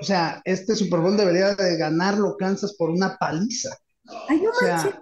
o 0.00 0.04
sea, 0.04 0.40
este 0.44 0.76
Super 0.76 1.00
Bowl 1.00 1.16
debería 1.16 1.54
de 1.54 1.76
ganarlo 1.76 2.36
Kansas 2.36 2.74
por 2.74 2.90
una 2.90 3.16
paliza. 3.16 3.76
o 4.06 4.60
sea, 4.60 5.00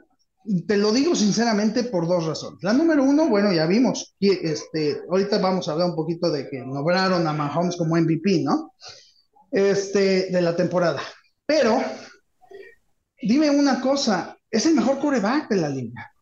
te 0.66 0.76
lo 0.76 0.92
digo 0.92 1.14
sinceramente 1.14 1.84
por 1.84 2.06
dos 2.06 2.26
razones. 2.26 2.62
La 2.62 2.72
número 2.72 3.02
uno, 3.04 3.28
bueno, 3.28 3.52
ya 3.52 3.66
vimos, 3.66 4.14
este, 4.20 5.00
ahorita 5.08 5.38
vamos 5.38 5.68
a 5.68 5.72
hablar 5.72 5.90
un 5.90 5.96
poquito 5.96 6.30
de 6.30 6.48
que 6.48 6.60
nombraron 6.60 7.26
a 7.26 7.32
Mahomes 7.32 7.76
como 7.76 7.96
MVP, 7.96 8.42
¿no? 8.42 8.72
Este, 9.50 10.30
de 10.30 10.40
la 10.40 10.54
temporada. 10.54 11.00
Pero, 11.46 11.82
dime 13.22 13.50
una 13.50 13.80
cosa, 13.80 14.36
es 14.50 14.66
el 14.66 14.74
mejor 14.74 14.98
coreback 14.98 15.48
de 15.48 15.56
la 15.56 15.68
liga 15.68 16.12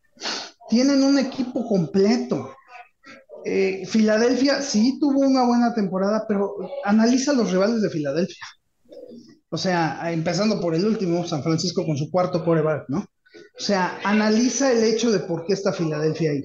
tienen 0.69 1.03
un 1.03 1.17
equipo 1.19 1.67
completo. 1.67 2.55
Eh, 3.45 3.85
Filadelfia 3.85 4.61
sí 4.61 4.97
tuvo 4.99 5.19
una 5.19 5.45
buena 5.45 5.73
temporada, 5.73 6.25
pero 6.27 6.55
analiza 6.83 7.33
los 7.33 7.51
rivales 7.51 7.81
de 7.81 7.89
Filadelfia. 7.89 8.45
O 9.49 9.57
sea, 9.57 10.11
empezando 10.11 10.59
por 10.59 10.73
el 10.73 10.85
último, 10.85 11.25
San 11.25 11.43
Francisco 11.43 11.85
con 11.85 11.97
su 11.97 12.09
cuarto 12.09 12.43
coreback, 12.43 12.85
¿no? 12.89 13.05
O 13.57 13.61
sea, 13.61 13.99
analiza 14.03 14.71
el 14.71 14.83
hecho 14.83 15.11
de 15.11 15.19
por 15.19 15.45
qué 15.45 15.53
está 15.53 15.71
Filadelfia 15.71 16.31
ahí. 16.31 16.43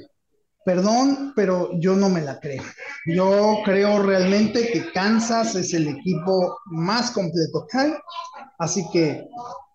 Perdón, 0.64 1.32
pero 1.34 1.70
yo 1.80 1.96
no 1.96 2.08
me 2.08 2.20
la 2.20 2.38
creo. 2.38 2.62
Yo 3.06 3.58
creo 3.64 4.02
realmente 4.02 4.70
que 4.70 4.92
Kansas 4.92 5.54
es 5.54 5.72
el 5.74 5.88
equipo 5.88 6.58
más 6.66 7.10
completo 7.10 7.66
que 7.70 7.78
hay. 7.78 7.92
Así 8.58 8.84
que, 8.92 9.26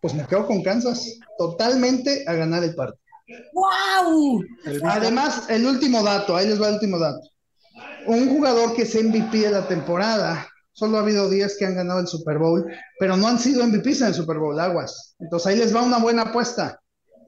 pues 0.01 0.13
me 0.13 0.25
quedo 0.27 0.45
con 0.45 0.63
Kansas 0.63 1.19
totalmente 1.37 2.23
a 2.27 2.33
ganar 2.33 2.63
el 2.63 2.75
partido. 2.75 3.01
¡Wow! 3.53 4.43
Además, 4.83 5.49
el 5.49 5.65
último 5.65 6.03
dato, 6.03 6.35
ahí 6.35 6.47
les 6.47 6.61
va 6.61 6.67
el 6.67 6.75
último 6.75 6.99
dato. 6.99 7.27
Un 8.05 8.29
jugador 8.29 8.75
que 8.75 8.83
es 8.83 8.95
MVP 8.95 9.39
de 9.39 9.51
la 9.51 9.67
temporada, 9.67 10.47
solo 10.71 10.97
ha 10.97 11.01
habido 11.01 11.29
10 11.29 11.57
que 11.57 11.65
han 11.65 11.75
ganado 11.75 11.99
el 11.99 12.07
Super 12.07 12.37
Bowl, 12.37 12.65
pero 12.99 13.17
no 13.17 13.27
han 13.27 13.39
sido 13.39 13.65
MVPs 13.65 14.01
en 14.01 14.07
el 14.07 14.13
Super 14.13 14.37
Bowl, 14.37 14.59
aguas. 14.59 15.15
Entonces 15.19 15.47
ahí 15.47 15.57
les 15.57 15.75
va 15.75 15.81
una 15.81 15.97
buena 15.97 16.23
apuesta. 16.23 16.79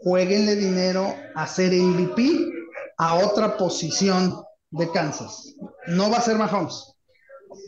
Jueguenle 0.02 0.56
dinero 0.56 1.16
a 1.36 1.48
ser 1.48 1.74
MVP 1.74 2.52
a 2.98 3.16
otra 3.16 3.58
posición 3.58 4.44
de 4.72 4.92
Kansas. 4.92 5.56
No 5.88 6.10
va 6.10 6.18
a 6.18 6.22
ser 6.22 6.38
Mahomes, 6.38 6.94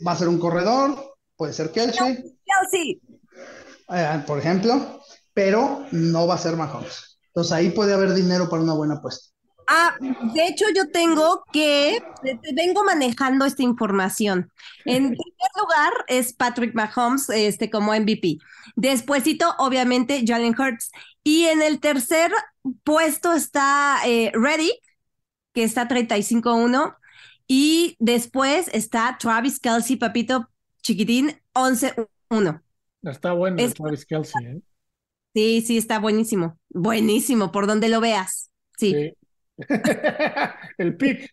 va 0.06 0.12
a 0.12 0.16
ser 0.16 0.28
un 0.28 0.38
corredor, 0.38 1.16
puede 1.36 1.52
ser 1.52 1.70
Kelsey. 1.72 2.16
Kelsey. 2.16 3.00
Eh, 3.92 4.22
por 4.26 4.38
ejemplo, 4.38 5.00
pero 5.34 5.86
no 5.92 6.26
va 6.26 6.34
a 6.34 6.38
ser 6.38 6.56
Mahomes. 6.56 7.18
Entonces 7.28 7.52
ahí 7.52 7.70
puede 7.70 7.94
haber 7.94 8.12
dinero 8.14 8.48
para 8.48 8.62
una 8.62 8.74
buena 8.74 8.94
apuesta. 8.94 9.30
Ah, 9.72 9.94
de 10.00 10.46
hecho 10.48 10.64
yo 10.74 10.90
tengo 10.90 11.44
que, 11.52 12.02
vengo 12.54 12.82
manejando 12.82 13.44
esta 13.44 13.62
información. 13.62 14.50
En 14.84 15.02
primer 15.16 15.50
lugar 15.56 15.92
es 16.08 16.32
Patrick 16.32 16.74
Mahomes 16.74 17.28
este, 17.30 17.70
como 17.70 17.94
MVP. 17.94 18.38
Despuésito, 18.76 19.54
obviamente, 19.58 20.24
Jalen 20.26 20.54
Hurts. 20.58 20.90
Y 21.22 21.44
en 21.46 21.62
el 21.62 21.80
tercer 21.80 22.32
puesto 22.84 23.32
está 23.32 23.98
eh, 24.06 24.32
Reddick, 24.34 24.80
que 25.52 25.64
está 25.64 25.88
35-1. 25.88 26.96
Y 27.46 27.96
después 27.98 28.68
está 28.72 29.16
Travis 29.18 29.58
Kelsey, 29.58 29.96
papito 29.96 30.48
chiquitín, 30.82 31.40
11-1. 31.54 32.62
Está 33.02 33.32
bueno 33.32 33.56
Travis 33.72 34.06
Kelsey, 34.06 34.46
¿eh? 34.46 34.60
Sí, 35.34 35.62
sí, 35.62 35.78
está 35.78 35.98
buenísimo. 35.98 36.58
Buenísimo, 36.70 37.52
por 37.52 37.66
donde 37.66 37.88
lo 37.88 38.00
veas. 38.00 38.50
Sí. 38.76 39.14
El 40.78 40.96
pic. 40.96 41.30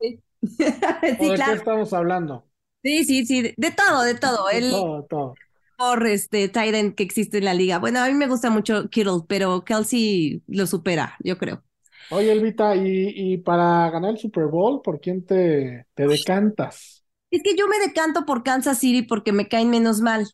Sí, 0.00 0.20
¿De 0.40 1.16
qué 1.18 1.52
estamos 1.52 1.92
hablando? 1.92 2.46
Sí, 2.82 3.04
sí, 3.04 3.26
sí, 3.26 3.54
de, 3.56 3.70
todo, 3.72 4.02
de 4.02 4.14
todo. 4.14 4.48
El, 4.48 4.70
todo, 4.70 5.04
todo. 5.04 5.34
Por 5.80 6.06
este 6.06 6.48
Tyrant 6.50 6.94
que 6.94 7.02
existe 7.02 7.38
en 7.38 7.44
la 7.46 7.54
liga. 7.54 7.78
Bueno, 7.78 8.00
a 8.00 8.06
mí 8.08 8.12
me 8.14 8.26
gusta 8.28 8.50
mucho 8.50 8.90
Kittle, 8.90 9.22
pero 9.28 9.64
Kelsey 9.64 10.42
lo 10.46 10.66
supera, 10.66 11.16
yo 11.20 11.38
creo. 11.38 11.64
Oye, 12.08 12.32
Elvita, 12.32 12.74
y, 12.76 13.32
y 13.34 13.38
para 13.38 13.88
ganar 13.90 14.10
el 14.10 14.18
Super 14.18 14.46
Bowl, 14.46 14.82
¿por 14.82 15.00
quién 15.00 15.24
te, 15.24 15.86
te 15.94 16.06
decantas? 16.08 17.04
Es 17.30 17.42
que 17.42 17.54
yo 17.56 17.68
me 17.68 17.78
decanto 17.78 18.26
por 18.26 18.42
Kansas 18.42 18.78
City 18.78 19.02
porque 19.02 19.32
me 19.32 19.48
caen 19.48 19.70
menos 19.70 20.00
mal 20.00 20.28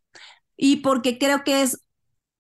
y 0.57 0.77
porque 0.79 1.19
creo 1.19 1.45
que 1.45 1.63
es 1.63 1.81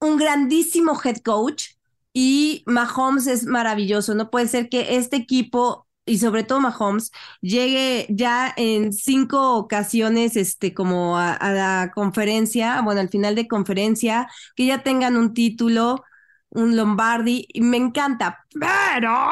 un 0.00 0.18
grandísimo 0.18 0.98
head 1.04 1.18
coach 1.18 1.70
y 2.14 2.64
Mahomes 2.66 3.26
es 3.28 3.44
maravilloso. 3.46 4.14
No 4.14 4.30
puede 4.30 4.48
ser 4.48 4.68
que 4.68 4.96
este 4.96 5.16
equipo 5.16 5.85
y 6.06 6.18
sobre 6.18 6.44
todo 6.44 6.60
Mahomes 6.60 7.10
llegue 7.40 8.06
ya 8.08 8.54
en 8.56 8.92
cinco 8.92 9.56
ocasiones 9.56 10.36
este 10.36 10.72
como 10.72 11.18
a, 11.18 11.36
la 11.52 11.90
conferencia, 11.94 12.80
bueno, 12.82 13.00
al 13.00 13.08
final 13.08 13.34
de 13.34 13.48
conferencia, 13.48 14.28
que 14.54 14.66
ya 14.66 14.82
tengan 14.82 15.16
un 15.16 15.34
título, 15.34 16.04
un 16.50 16.76
Lombardi, 16.76 17.46
y 17.52 17.60
me 17.60 17.76
encanta, 17.76 18.46
pero 18.58 19.30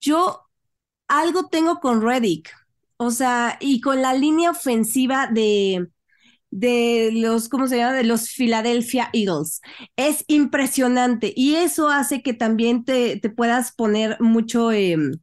yo 0.00 0.48
algo 1.08 1.48
tengo 1.48 1.80
con 1.80 2.02
Reddick, 2.02 2.50
o 2.96 3.10
sea, 3.10 3.58
y 3.60 3.80
con 3.80 4.02
la 4.02 4.14
línea 4.14 4.50
ofensiva 4.50 5.28
de 5.28 5.88
de 6.52 7.10
los, 7.14 7.48
¿cómo 7.48 7.66
se 7.66 7.78
llama? 7.78 7.94
De 7.94 8.04
los 8.04 8.28
Philadelphia 8.30 9.08
Eagles. 9.14 9.62
Es 9.96 10.22
impresionante 10.28 11.32
y 11.34 11.54
eso 11.56 11.88
hace 11.88 12.22
que 12.22 12.34
también 12.34 12.84
te, 12.84 13.18
te 13.18 13.30
puedas 13.30 13.72
poner 13.72 14.18
mucho 14.20 14.70
em, 14.70 15.14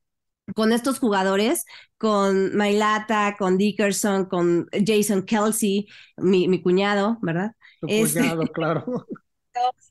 con 0.55 0.71
estos 0.71 0.99
jugadores, 0.99 1.65
con 1.97 2.55
Mailata, 2.55 3.35
con 3.37 3.57
Dickerson, 3.57 4.25
con 4.25 4.67
Jason 4.85 5.23
Kelsey, 5.23 5.87
mi, 6.17 6.47
mi 6.47 6.61
cuñado, 6.61 7.17
¿verdad? 7.21 7.51
Tu 7.81 7.87
cuñado, 7.87 8.41
claro. 8.47 9.05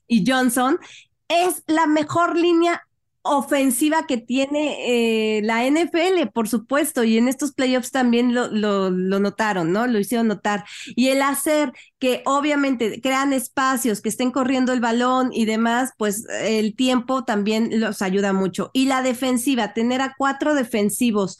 Y 0.07 0.23
Johnson. 0.29 0.79
Es 1.27 1.63
la 1.67 1.85
mejor 1.85 2.35
línea 2.35 2.81
ofensiva 3.29 4.05
que 4.07 4.17
tiene 4.17 5.37
eh, 5.37 5.41
la 5.43 5.65
NFL, 5.65 6.27
por 6.33 6.47
supuesto, 6.49 7.03
y 7.03 7.17
en 7.17 7.27
estos 7.27 7.53
playoffs 7.53 7.91
también 7.91 8.33
lo, 8.33 8.89
notaron, 8.89 9.71
¿no? 9.71 9.87
Lo 9.87 9.99
hicieron 9.99 10.27
notar. 10.27 10.65
Y 10.95 11.09
el 11.09 11.21
hacer 11.21 11.71
que 11.99 12.21
obviamente 12.25 13.01
crean 13.01 13.33
espacios, 13.33 14.01
que 14.01 14.09
estén 14.09 14.31
corriendo 14.31 14.73
el 14.73 14.79
balón 14.79 15.29
y 15.33 15.45
demás, 15.45 15.91
pues 15.97 16.25
el 16.41 16.75
tiempo 16.75 17.23
también 17.23 17.79
los 17.79 18.01
ayuda 18.01 18.33
mucho. 18.33 18.71
Y 18.73 18.85
la 18.85 19.01
defensiva, 19.01 19.73
tener 19.73 20.01
a 20.01 20.15
cuatro 20.17 20.55
defensivos 20.55 21.39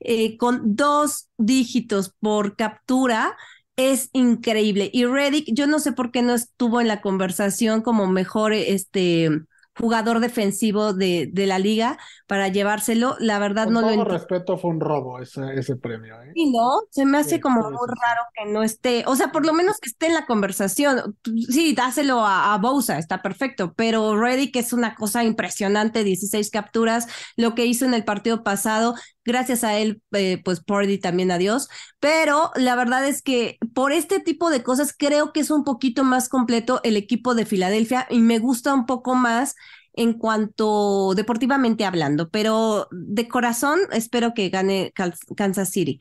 eh, 0.00 0.36
con 0.36 0.76
dos 0.76 1.28
dígitos 1.38 2.14
por 2.20 2.56
captura, 2.56 3.36
es 3.76 4.10
increíble. 4.12 4.90
Y 4.92 5.04
Reddick, 5.04 5.46
yo 5.52 5.66
no 5.68 5.78
sé 5.78 5.92
por 5.92 6.10
qué 6.10 6.22
no 6.22 6.34
estuvo 6.34 6.80
en 6.80 6.88
la 6.88 7.00
conversación 7.00 7.80
como 7.80 8.08
mejor 8.08 8.52
este 8.52 9.30
jugador 9.78 10.20
defensivo 10.20 10.92
de, 10.92 11.28
de 11.32 11.46
la 11.46 11.58
liga 11.58 11.98
para 12.26 12.48
llevárselo. 12.48 13.16
La 13.20 13.38
verdad 13.38 13.68
Con 13.68 13.74
no 13.74 13.80
todo 13.80 13.94
lo 13.94 14.04
entiendo. 14.04 14.04
respeto, 14.04 14.56
fue 14.58 14.70
un 14.70 14.80
robo 14.80 15.20
ese, 15.20 15.54
ese 15.54 15.76
premio. 15.76 16.20
¿eh? 16.22 16.34
Sí, 16.34 16.50
¿no? 16.52 16.82
Se 16.90 17.04
me 17.04 17.18
hace 17.18 17.40
como 17.40 17.62
muy 17.62 17.88
raro 17.88 18.22
que 18.34 18.46
no 18.52 18.62
esté, 18.62 19.02
o 19.06 19.16
sea, 19.16 19.32
por 19.32 19.44
lo 19.44 19.52
menos 19.54 19.78
que 19.80 19.88
esté 19.88 20.06
en 20.06 20.14
la 20.14 20.26
conversación. 20.26 21.16
Sí, 21.48 21.74
dáselo 21.74 22.20
a, 22.24 22.54
a 22.54 22.58
Bousa, 22.58 22.98
está 22.98 23.22
perfecto, 23.22 23.72
pero 23.74 24.16
Reddick 24.20 24.54
es 24.56 24.72
una 24.72 24.94
cosa 24.94 25.24
impresionante, 25.24 26.04
16 26.04 26.50
capturas, 26.50 27.08
lo 27.36 27.54
que 27.56 27.66
hizo 27.66 27.86
en 27.86 27.94
el 27.94 28.04
partido 28.04 28.44
pasado, 28.44 28.94
gracias 29.28 29.62
a 29.62 29.78
él, 29.78 30.02
eh, 30.12 30.40
pues 30.44 30.60
Purdy 30.60 30.98
también 30.98 31.30
adiós, 31.30 31.68
pero 32.00 32.50
la 32.56 32.74
verdad 32.74 33.06
es 33.06 33.22
que 33.22 33.58
por 33.74 33.92
este 33.92 34.18
tipo 34.18 34.50
de 34.50 34.64
cosas 34.64 34.92
creo 34.96 35.32
que 35.32 35.40
es 35.40 35.52
un 35.52 35.62
poquito 35.62 36.02
más 36.02 36.28
completo 36.28 36.80
el 36.82 36.96
equipo 36.96 37.36
de 37.36 37.46
Filadelfia 37.46 38.08
y 38.10 38.18
me 38.18 38.40
gusta 38.40 38.74
un 38.74 38.86
poco 38.86 39.14
más 39.14 39.54
en 39.92 40.14
cuanto 40.14 41.14
deportivamente 41.14 41.84
hablando, 41.84 42.30
pero 42.30 42.88
de 42.90 43.28
corazón 43.28 43.78
espero 43.92 44.34
que 44.34 44.48
gane 44.48 44.92
Kansas 45.36 45.70
City. 45.70 46.00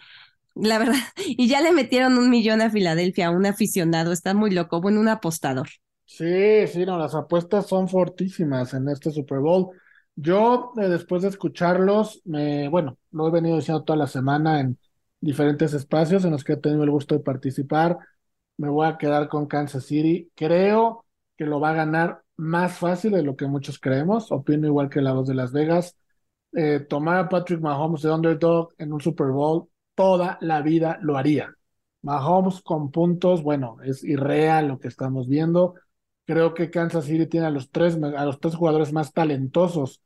La 0.56 0.80
verdad, 0.80 0.96
y 1.28 1.48
ya 1.48 1.62
le 1.62 1.72
metieron 1.72 2.18
un 2.18 2.30
millón 2.30 2.62
a 2.62 2.72
Filadelfia, 2.72 3.30
un 3.32 3.46
aficionado, 3.46 4.12
está 4.12 4.34
muy 4.34 4.52
loco, 4.52 4.82
bueno, 4.82 5.00
un 5.00 5.10
apostador. 5.10 5.70
Sí, 6.06 6.68
sí, 6.68 6.86
no, 6.86 6.98
las 6.98 7.14
apuestas 7.16 7.68
son 7.68 7.88
fortísimas 7.90 8.74
en 8.74 8.88
este 8.90 9.12
Super 9.12 9.40
Bowl. 9.40 9.70
Yo, 10.20 10.74
eh, 10.78 10.88
después 10.90 11.22
de 11.22 11.30
escucharlos, 11.30 12.22
me, 12.26 12.70
bueno, 12.70 12.98
lo 13.12 13.28
he 13.28 13.32
venido 13.32 13.56
diciendo 13.56 13.84
toda 13.84 13.98
la 13.98 14.08
semana 14.08 14.60
en 14.60 14.80
diferentes 15.22 15.74
espacios 15.74 16.26
en 16.26 16.32
los 16.32 16.44
que 16.44 16.54
he 16.54 16.58
tenido 16.58 16.84
el 16.84 16.90
gusto 16.90 17.14
de 17.16 17.22
participar. 17.24 17.98
Me 18.58 18.68
voy 18.70 18.88
a 18.88 18.98
quedar 18.98 19.30
con 19.30 19.46
Kansas 19.48 19.86
City. 19.86 20.32
Creo 20.36 21.06
que 21.38 21.46
lo 21.46 21.60
va 21.60 21.70
a 21.72 21.74
ganar 21.74 22.24
más 22.36 22.78
fácil 22.80 23.12
de 23.12 23.22
lo 23.22 23.36
que 23.36 23.46
muchos 23.48 23.80
creemos. 23.80 24.32
Opino 24.32 24.66
igual 24.68 24.90
que 24.90 25.02
la 25.02 25.14
voz 25.14 25.28
de 25.28 25.36
Las 25.36 25.52
Vegas. 25.52 25.96
Eh, 26.54 26.80
tomar 26.80 27.18
a 27.20 27.30
Patrick 27.30 27.62
Mahomes 27.62 28.02
de 28.02 28.12
underdog 28.12 28.74
en 28.80 28.94
un 28.94 29.02
Super 29.02 29.28
Bowl 29.28 29.70
toda 29.96 30.38
la 30.42 30.62
vida 30.62 30.98
lo 31.02 31.18
haría. 31.18 31.54
Mahomes 32.02 32.62
con 32.62 32.90
puntos, 32.92 33.44
bueno, 33.44 33.78
es 33.84 34.04
irreal 34.04 34.68
lo 34.70 34.80
que 34.80 34.88
estamos 34.88 35.28
viendo. 35.28 35.76
Creo 36.26 36.54
que 36.56 36.72
Kansas 36.72 37.06
City 37.06 37.28
tiene 37.28 37.48
a 37.48 37.52
los 37.52 37.70
tres, 37.72 37.96
a 38.02 38.26
los 38.26 38.40
tres 38.40 38.56
jugadores 38.56 38.94
más 38.94 39.14
talentosos 39.14 40.02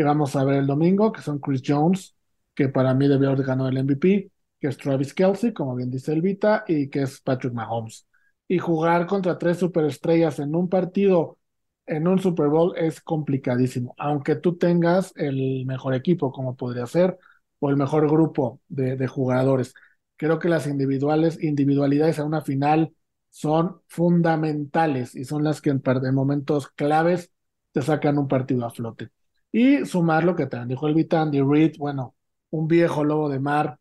que 0.00 0.04
vamos 0.04 0.34
a 0.34 0.44
ver 0.44 0.56
el 0.56 0.66
domingo, 0.66 1.12
que 1.12 1.20
son 1.20 1.40
Chris 1.40 1.60
Jones, 1.62 2.16
que 2.54 2.70
para 2.70 2.94
mí 2.94 3.06
debió 3.06 3.28
haber 3.28 3.44
ganado 3.44 3.68
el 3.68 3.76
MVP, 3.76 4.32
que 4.58 4.66
es 4.66 4.78
Travis 4.78 5.12
Kelsey, 5.12 5.52
como 5.52 5.74
bien 5.76 5.90
dice 5.90 6.14
Elvita, 6.14 6.64
y 6.66 6.88
que 6.88 7.02
es 7.02 7.20
Patrick 7.20 7.52
Mahomes. 7.52 8.06
Y 8.48 8.56
jugar 8.58 9.06
contra 9.06 9.36
tres 9.36 9.58
superestrellas 9.58 10.38
en 10.38 10.54
un 10.56 10.70
partido, 10.70 11.36
en 11.84 12.08
un 12.08 12.18
Super 12.18 12.48
Bowl, 12.48 12.72
es 12.78 13.02
complicadísimo. 13.02 13.94
Aunque 13.98 14.36
tú 14.36 14.56
tengas 14.56 15.12
el 15.16 15.66
mejor 15.66 15.92
equipo, 15.94 16.32
como 16.32 16.56
podría 16.56 16.86
ser, 16.86 17.18
o 17.58 17.68
el 17.68 17.76
mejor 17.76 18.08
grupo 18.10 18.62
de, 18.68 19.06
jugadores. 19.06 19.74
Creo 20.16 20.38
que 20.38 20.48
las 20.48 20.66
individuales, 20.66 21.42
individualidades 21.42 22.18
a 22.18 22.24
una 22.24 22.40
final 22.40 22.94
son 23.28 23.82
fundamentales 23.86 25.14
y 25.14 25.26
son 25.26 25.44
las 25.44 25.60
que 25.60 25.68
en, 25.68 25.82
en 25.84 26.14
momentos 26.14 26.68
claves 26.68 27.30
te 27.72 27.82
sacan 27.82 28.16
un 28.16 28.28
partido 28.28 28.64
a 28.64 28.70
flote. 28.70 29.10
Y 29.52 29.84
sumar 29.86 30.24
lo 30.24 30.36
que 30.36 30.46
te 30.46 30.64
dijo 30.66 30.86
el 30.86 30.94
Vitandi 30.94 31.40
Reed, 31.40 31.74
bueno, 31.78 32.14
un 32.50 32.68
viejo 32.68 33.04
lobo 33.04 33.28
de 33.28 33.40
mar 33.40 33.78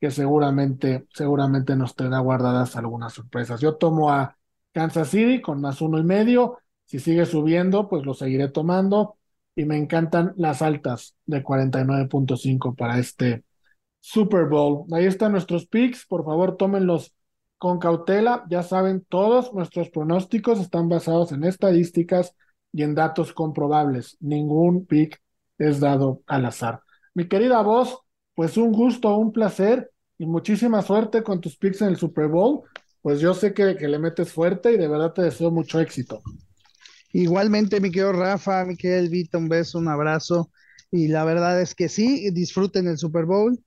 que 0.00 0.10
seguramente, 0.10 1.06
seguramente 1.14 1.76
nos 1.76 1.94
tendrá 1.94 2.18
guardadas 2.18 2.74
algunas 2.76 3.12
sorpresas. 3.12 3.60
Yo 3.60 3.76
tomo 3.76 4.10
a 4.10 4.36
Kansas 4.72 5.10
City 5.10 5.40
con 5.40 5.60
más 5.60 5.80
uno 5.80 5.98
y 5.98 6.02
medio. 6.02 6.58
Si 6.86 6.98
sigue 6.98 7.24
subiendo, 7.24 7.88
pues 7.88 8.04
lo 8.04 8.14
seguiré 8.14 8.48
tomando. 8.48 9.16
Y 9.54 9.64
me 9.64 9.76
encantan 9.76 10.34
las 10.36 10.60
altas 10.60 11.14
de 11.26 11.44
49.5 11.44 12.74
para 12.74 12.98
este 12.98 13.44
Super 14.00 14.46
Bowl. 14.46 14.86
Ahí 14.92 15.04
están 15.04 15.30
nuestros 15.32 15.66
picks. 15.66 16.04
Por 16.06 16.24
favor, 16.24 16.56
tómenlos 16.56 17.14
con 17.58 17.78
cautela. 17.78 18.44
Ya 18.50 18.64
saben, 18.64 19.06
todos 19.08 19.54
nuestros 19.54 19.88
pronósticos 19.90 20.58
están 20.58 20.88
basados 20.88 21.30
en 21.30 21.44
estadísticas 21.44 22.34
y 22.72 22.82
en 22.82 22.94
datos 22.94 23.32
comprobables. 23.32 24.16
Ningún 24.20 24.86
pick 24.86 25.20
es 25.58 25.80
dado 25.80 26.22
al 26.26 26.46
azar. 26.46 26.80
Mi 27.14 27.28
querida 27.28 27.62
voz, 27.62 27.98
pues 28.34 28.56
un 28.56 28.72
gusto, 28.72 29.16
un 29.16 29.32
placer 29.32 29.90
y 30.18 30.26
muchísima 30.26 30.82
suerte 30.82 31.22
con 31.22 31.40
tus 31.40 31.56
picks 31.56 31.82
en 31.82 31.88
el 31.88 31.96
Super 31.96 32.28
Bowl. 32.28 32.62
Pues 33.02 33.20
yo 33.20 33.34
sé 33.34 33.52
que, 33.52 33.76
que 33.76 33.88
le 33.88 33.98
metes 33.98 34.32
fuerte 34.32 34.72
y 34.72 34.76
de 34.78 34.88
verdad 34.88 35.12
te 35.12 35.22
deseo 35.22 35.50
mucho 35.50 35.80
éxito. 35.80 36.22
Igualmente, 37.12 37.80
mi 37.80 37.90
querido 37.90 38.12
Rafa, 38.12 38.64
mi 38.64 38.76
querido 38.76 39.00
Elvita, 39.00 39.38
un 39.38 39.48
beso, 39.48 39.78
un 39.78 39.88
abrazo. 39.88 40.50
Y 40.90 41.08
la 41.08 41.24
verdad 41.24 41.60
es 41.60 41.74
que 41.74 41.88
sí, 41.88 42.30
disfruten 42.30 42.86
el 42.86 42.98
Super 42.98 43.24
Bowl 43.26 43.58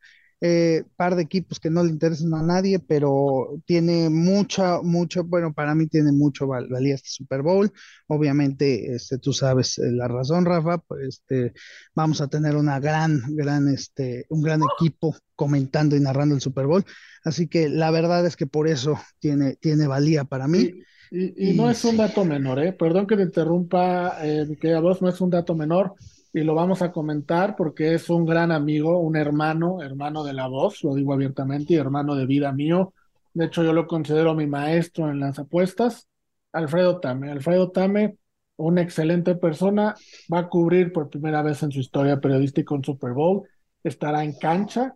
eh, 0.42 0.84
par 0.98 1.16
de 1.16 1.24
equipos 1.24 1.60
que 1.60 1.70
no 1.70 1.84
le 1.84 1.92
interesan 1.92 2.34
a 2.34 2.44
nadie, 2.44 2.80
pero 2.80 3.62
tiene 3.66 4.10
mucha, 4.10 4.82
mucho, 4.82 5.24
bueno, 5.24 5.54
para 5.54 5.74
mí 5.76 5.88
tiene 5.88 6.12
mucho 6.12 6.48
valía 6.48 6.96
este 6.96 7.10
Super 7.10 7.42
Bowl. 7.42 7.72
Obviamente, 8.08 8.94
este, 8.94 9.18
tú 9.18 9.34
sabes 9.34 9.78
eh, 9.78 9.92
la 9.92 10.08
razón, 10.08 10.46
Rafa, 10.46 10.78
pues 10.80 11.08
este, 11.08 11.54
vamos 11.96 12.22
a 12.22 12.28
tener 12.28 12.56
una 12.56 12.80
gran, 12.80 13.22
gran, 13.30 13.70
este, 13.70 14.26
un 14.30 14.42
gran 14.42 14.62
equipo 14.78 15.16
comentando 15.36 15.96
y 15.96 16.02
narrando 16.02 16.36
el 16.36 16.42
Super 16.42 16.68
Bowl. 16.68 16.86
Así 17.24 17.48
que 17.48 17.70
la 17.70 17.90
verdad 17.92 18.26
es 18.26 18.36
que 18.36 18.46
por 18.46 18.68
eso 18.68 19.00
tiene, 19.20 19.56
tiene 19.56 19.88
valía 19.88 20.26
para 20.26 20.48
mí. 20.48 20.72
Y, 21.12 21.54
no 21.54 21.70
es 21.70 21.86
un 21.86 21.98
dato 21.98 22.26
menor, 22.26 22.60
¿eh? 22.60 22.74
Perdón 22.74 23.08
que 23.08 23.16
te 23.16 23.24
interrumpa, 23.24 24.18
eh, 24.22 24.58
que 24.60 24.74
a 24.74 24.80
vos 24.80 25.02
no 25.02 25.08
es 25.08 25.22
un 25.22 25.30
dato 25.30 25.56
menor 25.56 25.94
y 26.36 26.44
lo 26.44 26.54
vamos 26.54 26.82
a 26.82 26.92
comentar 26.92 27.56
porque 27.56 27.94
es 27.94 28.10
un 28.10 28.26
gran 28.26 28.52
amigo, 28.52 29.00
un 29.00 29.16
hermano, 29.16 29.82
hermano 29.82 30.26
de 30.26 30.34
la 30.34 30.48
voz, 30.48 30.84
lo 30.84 30.94
digo 30.94 31.14
abiertamente, 31.14 31.74
y 31.74 31.78
hermano 31.78 32.14
de 32.14 32.26
vida 32.26 32.52
mío. 32.52 32.94
De 33.34 33.46
hecho, 33.46 33.64
yo 33.64 33.72
lo 33.72 33.88
considero 33.88 34.36
mi 34.36 34.46
maestro 34.46 35.10
en 35.10 35.22
las 35.22 35.40
apuestas, 35.40 36.10
Alfredo 36.52 37.00
Tame. 37.00 37.32
Alfredo 37.32 37.72
Tame, 37.72 38.18
una 38.58 38.82
excelente 38.82 39.36
persona, 39.36 39.96
va 40.32 40.40
a 40.40 40.50
cubrir 40.50 40.92
por 40.92 41.10
primera 41.10 41.42
vez 41.42 41.64
en 41.64 41.72
su 41.72 41.80
historia 41.80 42.20
periodística 42.20 42.76
un 42.76 42.84
Super 42.84 43.14
Bowl, 43.14 43.48
estará 43.82 44.26
en 44.26 44.38
cancha 44.38 44.94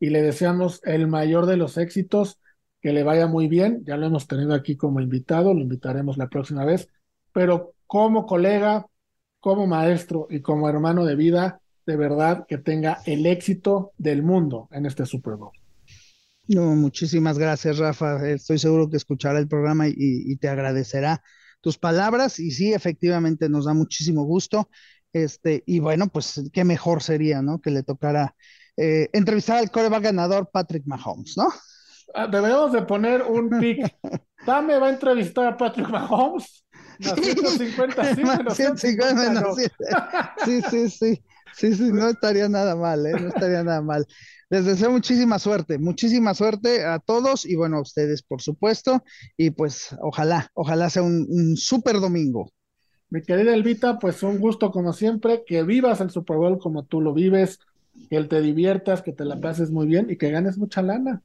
y 0.00 0.08
le 0.08 0.22
deseamos 0.22 0.80
el 0.84 1.06
mayor 1.06 1.44
de 1.44 1.58
los 1.58 1.76
éxitos, 1.76 2.40
que 2.80 2.94
le 2.94 3.02
vaya 3.02 3.26
muy 3.26 3.46
bien. 3.46 3.82
Ya 3.84 3.98
lo 3.98 4.06
hemos 4.06 4.26
tenido 4.26 4.54
aquí 4.54 4.74
como 4.74 5.02
invitado, 5.02 5.52
lo 5.52 5.60
invitaremos 5.60 6.16
la 6.16 6.28
próxima 6.28 6.64
vez, 6.64 6.88
pero 7.30 7.74
como 7.86 8.24
colega, 8.24 8.86
como 9.40 9.66
maestro 9.66 10.26
y 10.30 10.40
como 10.40 10.68
hermano 10.68 11.04
de 11.04 11.16
vida, 11.16 11.60
de 11.86 11.96
verdad 11.96 12.46
que 12.46 12.58
tenga 12.58 12.98
el 13.06 13.26
éxito 13.26 13.92
del 13.96 14.22
mundo 14.22 14.68
en 14.72 14.86
este 14.86 15.06
Super 15.06 15.36
Bowl. 15.36 15.52
No, 16.48 16.74
muchísimas 16.74 17.38
gracias, 17.38 17.78
Rafa. 17.78 18.26
Estoy 18.28 18.58
seguro 18.58 18.88
que 18.88 18.96
escuchará 18.96 19.38
el 19.38 19.48
programa 19.48 19.86
y, 19.86 20.34
te 20.36 20.48
agradecerá 20.48 21.22
tus 21.60 21.76
palabras. 21.76 22.38
Y 22.40 22.50
sí, 22.50 22.72
efectivamente, 22.72 23.50
nos 23.50 23.66
da 23.66 23.74
muchísimo 23.74 24.24
gusto. 24.24 24.70
Este, 25.12 25.62
y 25.66 25.80
bueno, 25.80 26.08
pues 26.08 26.42
qué 26.52 26.64
mejor 26.64 27.02
sería, 27.02 27.42
¿no? 27.42 27.60
Que 27.60 27.70
le 27.70 27.82
tocara 27.82 28.34
eh, 28.76 29.08
entrevistar 29.12 29.58
al 29.58 29.70
coreback 29.70 30.04
ganador 30.04 30.48
Patrick 30.50 30.86
Mahomes, 30.86 31.36
¿no? 31.36 31.48
Ah, 32.14 32.26
deberíamos 32.26 32.72
de 32.72 32.82
poner 32.82 33.22
un 33.22 33.50
pick. 33.60 33.78
Dame 34.46 34.78
va 34.78 34.86
a 34.86 34.90
entrevistar 34.90 35.46
a 35.46 35.56
Patrick 35.56 35.88
Mahomes. 35.88 36.64
Sí, 37.00 37.10
150, 37.22 38.14
sí, 38.14 38.22
pero 38.36 38.54
150, 38.54 39.32
no. 39.32 39.54
sí, 39.54 40.62
sí, 40.70 40.90
sí, 40.90 41.22
sí, 41.54 41.74
sí, 41.74 41.92
no 41.92 42.08
estaría 42.08 42.48
nada 42.48 42.76
mal, 42.76 43.06
¿eh? 43.06 43.12
no 43.12 43.28
estaría 43.28 43.62
nada 43.62 43.82
mal. 43.82 44.06
Les 44.50 44.64
deseo 44.64 44.90
muchísima 44.90 45.38
suerte, 45.38 45.78
muchísima 45.78 46.34
suerte 46.34 46.84
a 46.84 46.98
todos 46.98 47.44
y 47.44 47.54
bueno, 47.56 47.76
a 47.78 47.82
ustedes, 47.82 48.22
por 48.22 48.40
supuesto, 48.40 49.04
y 49.36 49.50
pues 49.50 49.94
ojalá, 50.00 50.50
ojalá 50.54 50.88
sea 50.90 51.02
un, 51.02 51.26
un 51.28 51.56
súper 51.56 52.00
domingo. 52.00 52.50
Mi 53.10 53.22
querida 53.22 53.54
Elvita, 53.54 53.98
pues 53.98 54.22
un 54.22 54.38
gusto 54.38 54.70
como 54.70 54.92
siempre, 54.92 55.44
que 55.46 55.62
vivas 55.62 56.00
el 56.00 56.10
Super 56.10 56.36
Bowl 56.36 56.58
como 56.58 56.84
tú 56.84 57.00
lo 57.00 57.14
vives, 57.14 57.58
que 58.10 58.22
te 58.24 58.40
diviertas, 58.40 59.02
que 59.02 59.12
te 59.12 59.24
la 59.24 59.40
pases 59.40 59.70
muy 59.70 59.86
bien 59.86 60.08
y 60.10 60.16
que 60.16 60.30
ganes 60.30 60.58
mucha 60.58 60.82
lana. 60.82 61.22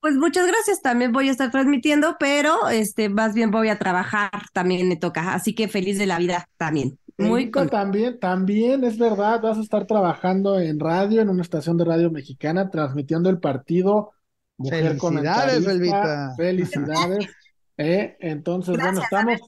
Pues 0.00 0.16
muchas 0.16 0.46
gracias, 0.46 0.80
también 0.80 1.12
voy 1.12 1.28
a 1.28 1.30
estar 1.30 1.50
transmitiendo, 1.50 2.16
pero 2.18 2.68
este 2.68 3.10
más 3.10 3.34
bien 3.34 3.50
voy 3.50 3.68
a 3.68 3.78
trabajar, 3.78 4.30
también 4.52 4.88
me 4.88 4.96
toca, 4.96 5.34
así 5.34 5.54
que 5.54 5.68
feliz 5.68 5.98
de 5.98 6.06
la 6.06 6.18
vida 6.18 6.48
también. 6.56 6.98
Muy 7.18 7.50
también, 7.50 8.18
también 8.18 8.82
es 8.82 8.96
verdad, 8.96 9.42
vas 9.42 9.58
a 9.58 9.60
estar 9.60 9.86
trabajando 9.86 10.58
en 10.58 10.80
radio, 10.80 11.20
en 11.20 11.28
una 11.28 11.42
estación 11.42 11.76
de 11.76 11.84
radio 11.84 12.10
mexicana, 12.10 12.70
transmitiendo 12.70 13.28
el 13.28 13.38
partido. 13.38 14.12
Mujer 14.56 14.98
Felicidades, 14.98 15.66
Elvita. 15.66 16.34
Felicidades. 16.36 17.28
Eh, 17.82 18.18
entonces, 18.20 18.76
bueno, 18.76 19.00
estamos, 19.00 19.40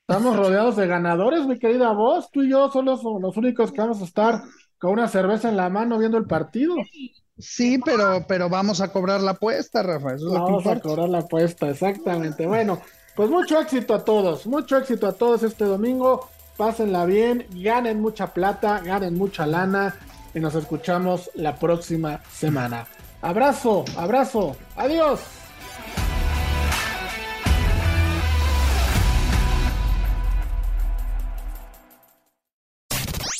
estamos 0.00 0.36
rodeados 0.36 0.74
de 0.74 0.88
ganadores, 0.88 1.46
mi 1.46 1.56
querida 1.56 1.92
voz. 1.92 2.28
Tú 2.32 2.42
y 2.42 2.50
yo 2.50 2.68
somos 2.68 3.00
los 3.04 3.36
únicos 3.36 3.70
que 3.70 3.80
vamos 3.80 4.00
a 4.00 4.04
estar 4.04 4.42
con 4.76 4.90
una 4.90 5.06
cerveza 5.06 5.48
en 5.48 5.56
la 5.56 5.70
mano 5.70 6.00
viendo 6.00 6.18
el 6.18 6.24
partido. 6.26 6.74
Sí, 6.90 7.21
pero, 7.84 8.24
pero 8.26 8.48
vamos 8.48 8.80
a 8.80 8.88
cobrar 8.88 9.20
la 9.20 9.32
apuesta, 9.32 9.82
Rafa. 9.82 10.16
vamos 10.30 10.66
a 10.66 10.80
cobrar 10.80 11.08
la 11.08 11.18
apuesta, 11.18 11.68
exactamente. 11.70 12.46
Bueno, 12.46 12.80
pues 13.16 13.30
mucho 13.30 13.60
éxito 13.60 13.94
a 13.94 14.04
todos, 14.04 14.46
mucho 14.46 14.76
éxito 14.76 15.06
a 15.06 15.12
todos 15.12 15.42
este 15.42 15.64
domingo. 15.64 16.28
Pásenla 16.56 17.06
bien, 17.06 17.46
ganen 17.50 18.00
mucha 18.00 18.28
plata, 18.28 18.80
ganen 18.84 19.16
mucha 19.16 19.46
lana 19.46 19.94
y 20.34 20.40
nos 20.40 20.54
escuchamos 20.54 21.30
la 21.34 21.56
próxima 21.56 22.20
semana. 22.30 22.86
Abrazo, 23.22 23.84
abrazo, 23.96 24.56
adiós. 24.76 25.41